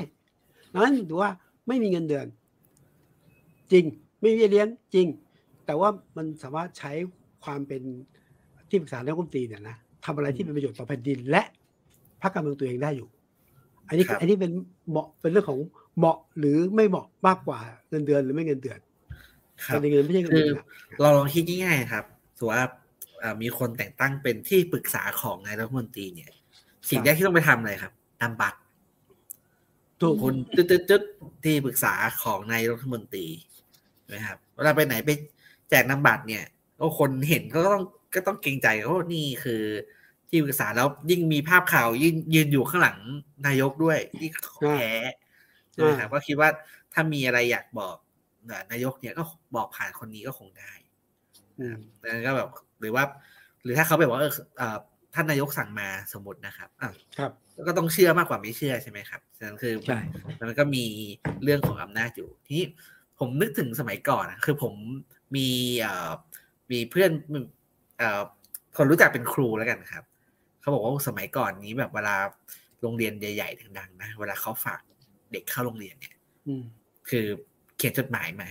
[0.80, 1.30] นั้นถือว่า
[1.68, 2.26] ไม่มีเงินเดือน
[3.72, 3.84] จริง
[4.20, 5.06] ไม่มีเบี้ยเลี้ยงจริง
[5.66, 6.92] แต่ว่ามันสามารถใช้
[7.44, 7.82] ความเป็น
[8.68, 11.42] ที่ปรึกษานายกรัฐมนตรีเนี่ยนะทำอะไรที่เป็นประโยชน์ต่อแผ่นดิน และ
[12.22, 13.08] พรรคการเมืองตัวเองได้อยู่
[13.88, 14.52] อันนี้ครับอันนี้เป็น
[14.90, 15.60] เหมาะเป็นเรื่องของ
[15.98, 17.60] เหมาะหรือไม่เหมาะมากกว่า
[17.90, 18.78] เงินเดือนหรือไม่เงินเดือน
[19.66, 20.66] ครับเงินเดือนไม่ใช่เงินคืเดืออนนะ
[21.00, 22.04] เราลองคิดง่ายๆครับ
[22.38, 22.64] สมมุติว่า
[23.20, 26.30] เอ่อมีคนแต่งตั้งเป็นที่ปรึกษาของนายรัฐมนตรีเนี่ย
[26.88, 27.92] สิ่งแรกที่ต้องไปทำอะไรครับ
[28.22, 28.58] นำบัตร
[30.02, 31.02] ถูกคุณจุดจุดจุด
[31.44, 33.26] ที่ปรึกษาของนายรัฐมนตรี
[34.00, 35.10] ใช่ไหมครับเวลาไปไหนไป
[35.70, 36.44] แจกนำบัตรเนี่ย
[36.78, 37.82] ก็คนเห็นก็ต้อง
[38.14, 39.62] ก็ต้องเกรงใจโอ้นี่คือ
[40.28, 42.98] ที่ปรึกษาแล้วยิ่งมีภาพข่าวยิ่งยืนอยู่ข้างหลัง
[43.46, 44.92] นายกด้วยที่ของแท้
[45.72, 46.48] ใช่ไหมครับก็คิดว่า
[46.92, 47.96] ถ้ามีอะไรอยากบอก
[48.72, 49.22] นายกเนี่ยก็
[49.56, 50.72] บอกผ่านคนนี้ก็คงได้
[51.60, 52.48] อืมแล้วก็แบบ
[52.80, 53.04] หรือว่า
[53.62, 54.78] หรือถ้าเขาแบบว่าเออเอ่อ
[55.14, 57.32] ท่านนายกสั่งมาสมมตินะครับอะครับ
[57.68, 60.00] ก็ต้องเชื่อมากกว่าไม่เชื่อใช่ไหมครับฉะนั้นคือใช่
[60.40, 60.84] มันก็มี
[61.42, 62.66] เรื่องของอำนาจอยู่ทีนี้
[63.18, 64.74] ผมนึกถึงสมัยก่อนอะคือผม
[65.36, 65.48] มี
[65.80, 66.10] เอ่อ
[66.70, 67.10] มีเพื่อน
[67.98, 68.20] เอ่อ
[68.76, 70.04] คนรู้จักเป็นครูแล้วกันครับ
[70.60, 72.16] เขาบอกว่าสมัยก่อนนี้แบบเวลา
[72.82, 74.80] โรงเรียนใหญ่ๆดังๆนะเวลาเขาฝาก
[75.32, 76.14] เด็กเข้าโรงเรียนเนี่ย
[76.46, 76.62] อืม
[77.08, 77.26] คือ
[77.76, 78.48] เขียนจดหมายมา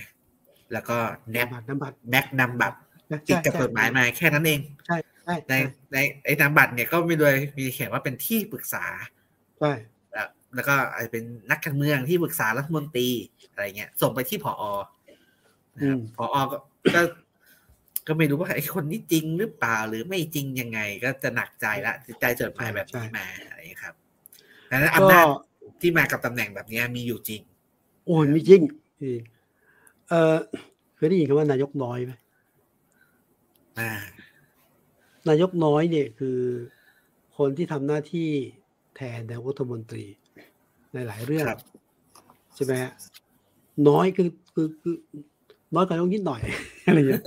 [0.72, 0.96] แล้วก็
[1.32, 2.78] แนบน้ำบัตรน้ำบัตรแนบนำบัตร
[3.28, 5.58] ติดกับจดหมายมาแค่นั้นเองใช่ใช่ในใช่
[5.92, 8.84] ในไอ้นามบัตรเนี่ยก็มีเลยมีเขียนว่าเป็นที่ปรึกษา
[9.60, 9.72] ใช่
[10.12, 13.08] แล้วแล้วก็อาจจะเป็นนักการเมืองที่ปรึกษารัฐมนตรี
[13.52, 14.62] อะไรเงี้ย ส่งไปที่ผอ
[15.76, 16.56] นะครับผอก็
[16.94, 17.02] ก็
[18.06, 23.94] ก็ไม่รู้ว่าไอ้คนนี้จริงหรือเปล่าหรือไม่จริงยังไง ก็จะหนักใจละจิตใจจดหมายแบบนี้มาอะไรอย่างเงี้ยครับ
[24.70, 25.24] ดังนั้นอำนาจ
[25.80, 27.40] ที่มากับตำแหน่งแบบนี้มีอยู่จริง
[28.06, 28.60] โอ้ยไม่จริง
[29.02, 29.20] จริง
[30.08, 30.36] เออ
[30.96, 32.21] เคยได้ยินคำว่านายกน้อยไหมอ่า
[35.28, 36.38] นายกน้อยเนี่ยคือ
[37.36, 38.30] คนที่ทำหน้าที่
[38.96, 40.04] แทนนายกรัฐมนตรี
[40.94, 41.60] ในหลายเรื่องครับ
[42.54, 42.92] ใช่ไหมฮะ
[43.88, 44.96] น้อยคือคือคือ
[45.74, 46.40] น้อยกว่านายกนิดหน่อย
[46.86, 47.22] อะไรอย่างเงี้ย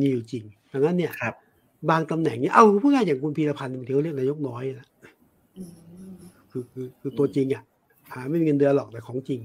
[0.00, 1.34] มีอยู่จริงดังนั้นเนี่ยครับ
[1.90, 4.86] บางตำแหน่งเนี่ยเอาพูดง่ายๆอย่างคุณพีรพันธ์บางทีเขาเรียกนายกน้อยนะ
[5.56, 6.12] อืม
[6.50, 7.62] คือคือคือตัวจริงอะ
[8.12, 9.40] หาไม่มีเงินเดือนหรอกแต่ของจริง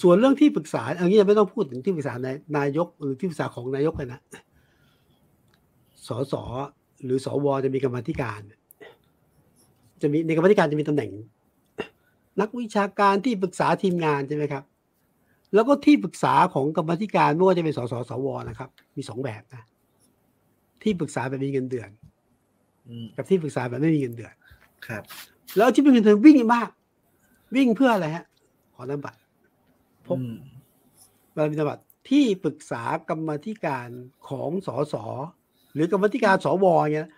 [0.00, 4.20] ส่วนเรื่องที่ปรึกษาอันนี้ไม่ต้องพูดถึงที่ปรึกษานายนายกหรือที่ปรึกษาของนายกเลยนะ
[6.06, 6.34] สส
[7.04, 8.40] หรือสวจะมีกรรมาธิการ
[10.02, 11.10] จะมีในกรรมาธิการจะมีตำแหน่ง
[12.40, 14.64] นักวิชาการที่ปรึกษาทีมงานใช่ไหมครับ
[15.54, 19.62] แล้วก็ที่ปรึกษาของกรรมาธิการไม่ว่าจะเป็นสสสวนะครับ มีสองแบบนะ
[20.82, 21.90] ที่ปรึกษาแบบมีเงินเดือน
[22.86, 24.32] อืมกับที่ปรึกษาแบบไม่มีเงินเดือน
[24.86, 25.02] ครับ
[25.56, 26.68] แล้วที่เป็นเงินเดือนวิ่งมาก
[27.56, 28.24] วิ่งเพื่ออะไรฮะ
[28.74, 29.18] ขอนำบัตร
[30.08, 30.34] พบอืม
[31.32, 33.88] เวลามีนามบัตรที่ปรึกษากรรมาธิการ
[34.28, 34.94] ของสส
[35.74, 37.10] หรือกรรมาธิการสวเงี้ย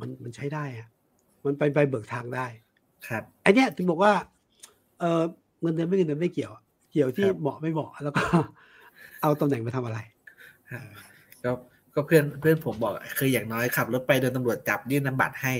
[0.00, 0.88] มันมันใช้ได้อะ
[1.44, 2.46] มันไปไปเบิกทางได้
[3.08, 4.12] ครับไอเนี้ยถึงบอกว่า
[5.00, 5.22] เออ
[5.60, 6.62] เงินเดือนไม่เงินเดือนไม่เกี่ยวอะ
[6.92, 8.24] เกี่ยวที่ครับเหมาะไม่เหมาะแล้วก็
[9.22, 9.98] เอาตำแหน่งไปทำอะไร
[11.44, 11.50] ก็
[11.94, 15.54] ก็เพื่อนเพื่อนผมบอกอะคืออย่างน้อยขับรถไปโดนตำรวจจับยื่นนำบัตรให้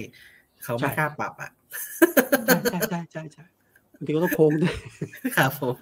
[0.65, 1.51] เขาไม่ใช่กล้าปรับอะ
[2.71, 3.45] ใช่ใช่ใช่ใช่
[3.97, 4.75] บางทีก็ต้องโค้งด้วย
[5.37, 5.79] ครับผม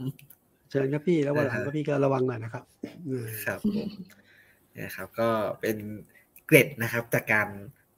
[0.73, 2.65] เชิญครับพี่แล้ววันหลังอ่าฮะก็พี่ก็ระวังหน่อยนะครับ
[3.09, 3.89] อืมครับผม
[4.81, 5.29] นะครับ ก็
[5.61, 5.77] เป็น
[6.47, 7.49] เกร็ดนะครับจากการ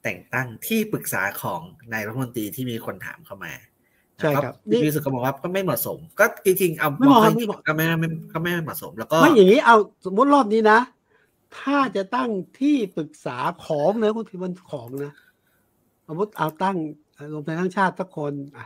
[0.03, 1.61] แต่งตั้งที่ปรึกษาของ
[1.93, 3.53] นายรัฐมนตรีที่มีคนถามเข้ามา
[4.19, 10.79] ใช่ครับนี่พี่สุก็บอกว่าก็ไม่เหมาะสม ก็จริงๆเอาไม่เหมาะข้อไม่เหมาะก็ไม่ไม่ก็ไม่เหมาะสม แล้วก็ไม่อย่างนี้เอาสมมติรอบนี้นะ
[11.59, 15.13] ถ้าจะตั้งที่ปรึกษาของนะบางทีมันของนะ
[16.07, 16.77] สมมติเอาตั้ง
[17.33, 18.65] รวมไทยทั้งชาติสักคนอะ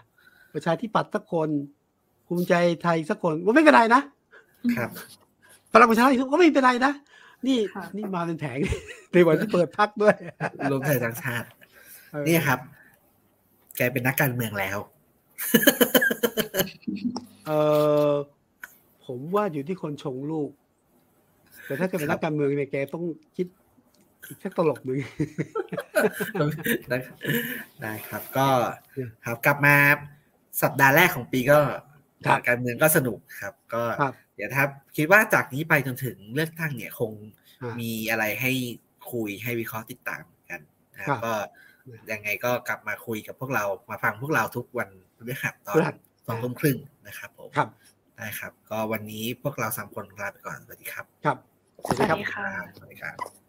[0.54, 1.48] ประชาธิปัตย์สักคน
[2.28, 4.00] ภูมิใจไทยสักคนว่าไม่เป็นไรนะ
[4.76, 4.90] ครับ
[5.72, 6.92] พลังประชารัฐก็ไม่เป็นไรนะ
[7.46, 8.58] นี่ค่ะนี่มาเป็นแผง
[9.12, 10.14] ในวันที่เปิดพักด้วย
[10.70, 11.46] รวมไทยทั้งชาติ
[12.10, 12.58] เออนี่ครับ
[13.76, 14.78] แกเป็นนักการเมืองแล้ว
[17.46, 17.50] เอ
[18.10, 18.12] อ
[19.06, 20.50] ผมว่าอยู่ที่คนชงลูก
[21.64, 23.04] แต่ถ้าเกิดเป็นนักการเมืองเนี่ยแกต้อง
[23.36, 23.46] คิด
[24.28, 24.98] อีกสักตลกหนึ่ง
[26.88, 27.16] ได้ครับ
[27.82, 28.48] ได้ครับก็
[29.24, 29.76] ครับกลับมา
[30.62, 31.87] สัปดาห์แรกของปีก็ครับ
[32.48, 34.64] การเมืองก็สนุกครับ ก็ครับเดี๋ยวถ้า
[34.96, 37.12] คิดว่าจากนี้ไปจนถึงเลือกตั้งเนี่ยคง
[37.62, 38.52] อ่ามีมีอะไรให้
[39.12, 40.60] คุยให้วิเคราะห์ติดตามกัน
[40.98, 41.34] นะคครัรับบก็
[42.12, 45.96] ยังไงก็กลับมาคุยกับพวกเรามาฟังพวกเราทุกวันพฤหัสตอพฤนหัส
[46.26, 47.68] สองทุ่มครึ่งนะครับผมครับ
[48.16, 51.38] ได้ครับ ก็วันนี้พวกเราสามคนลาไปก่อนสวัสดีครับ ครับ
[51.86, 53.47] สวัสสดีวัสครับดีค่ะสวัสดีครับ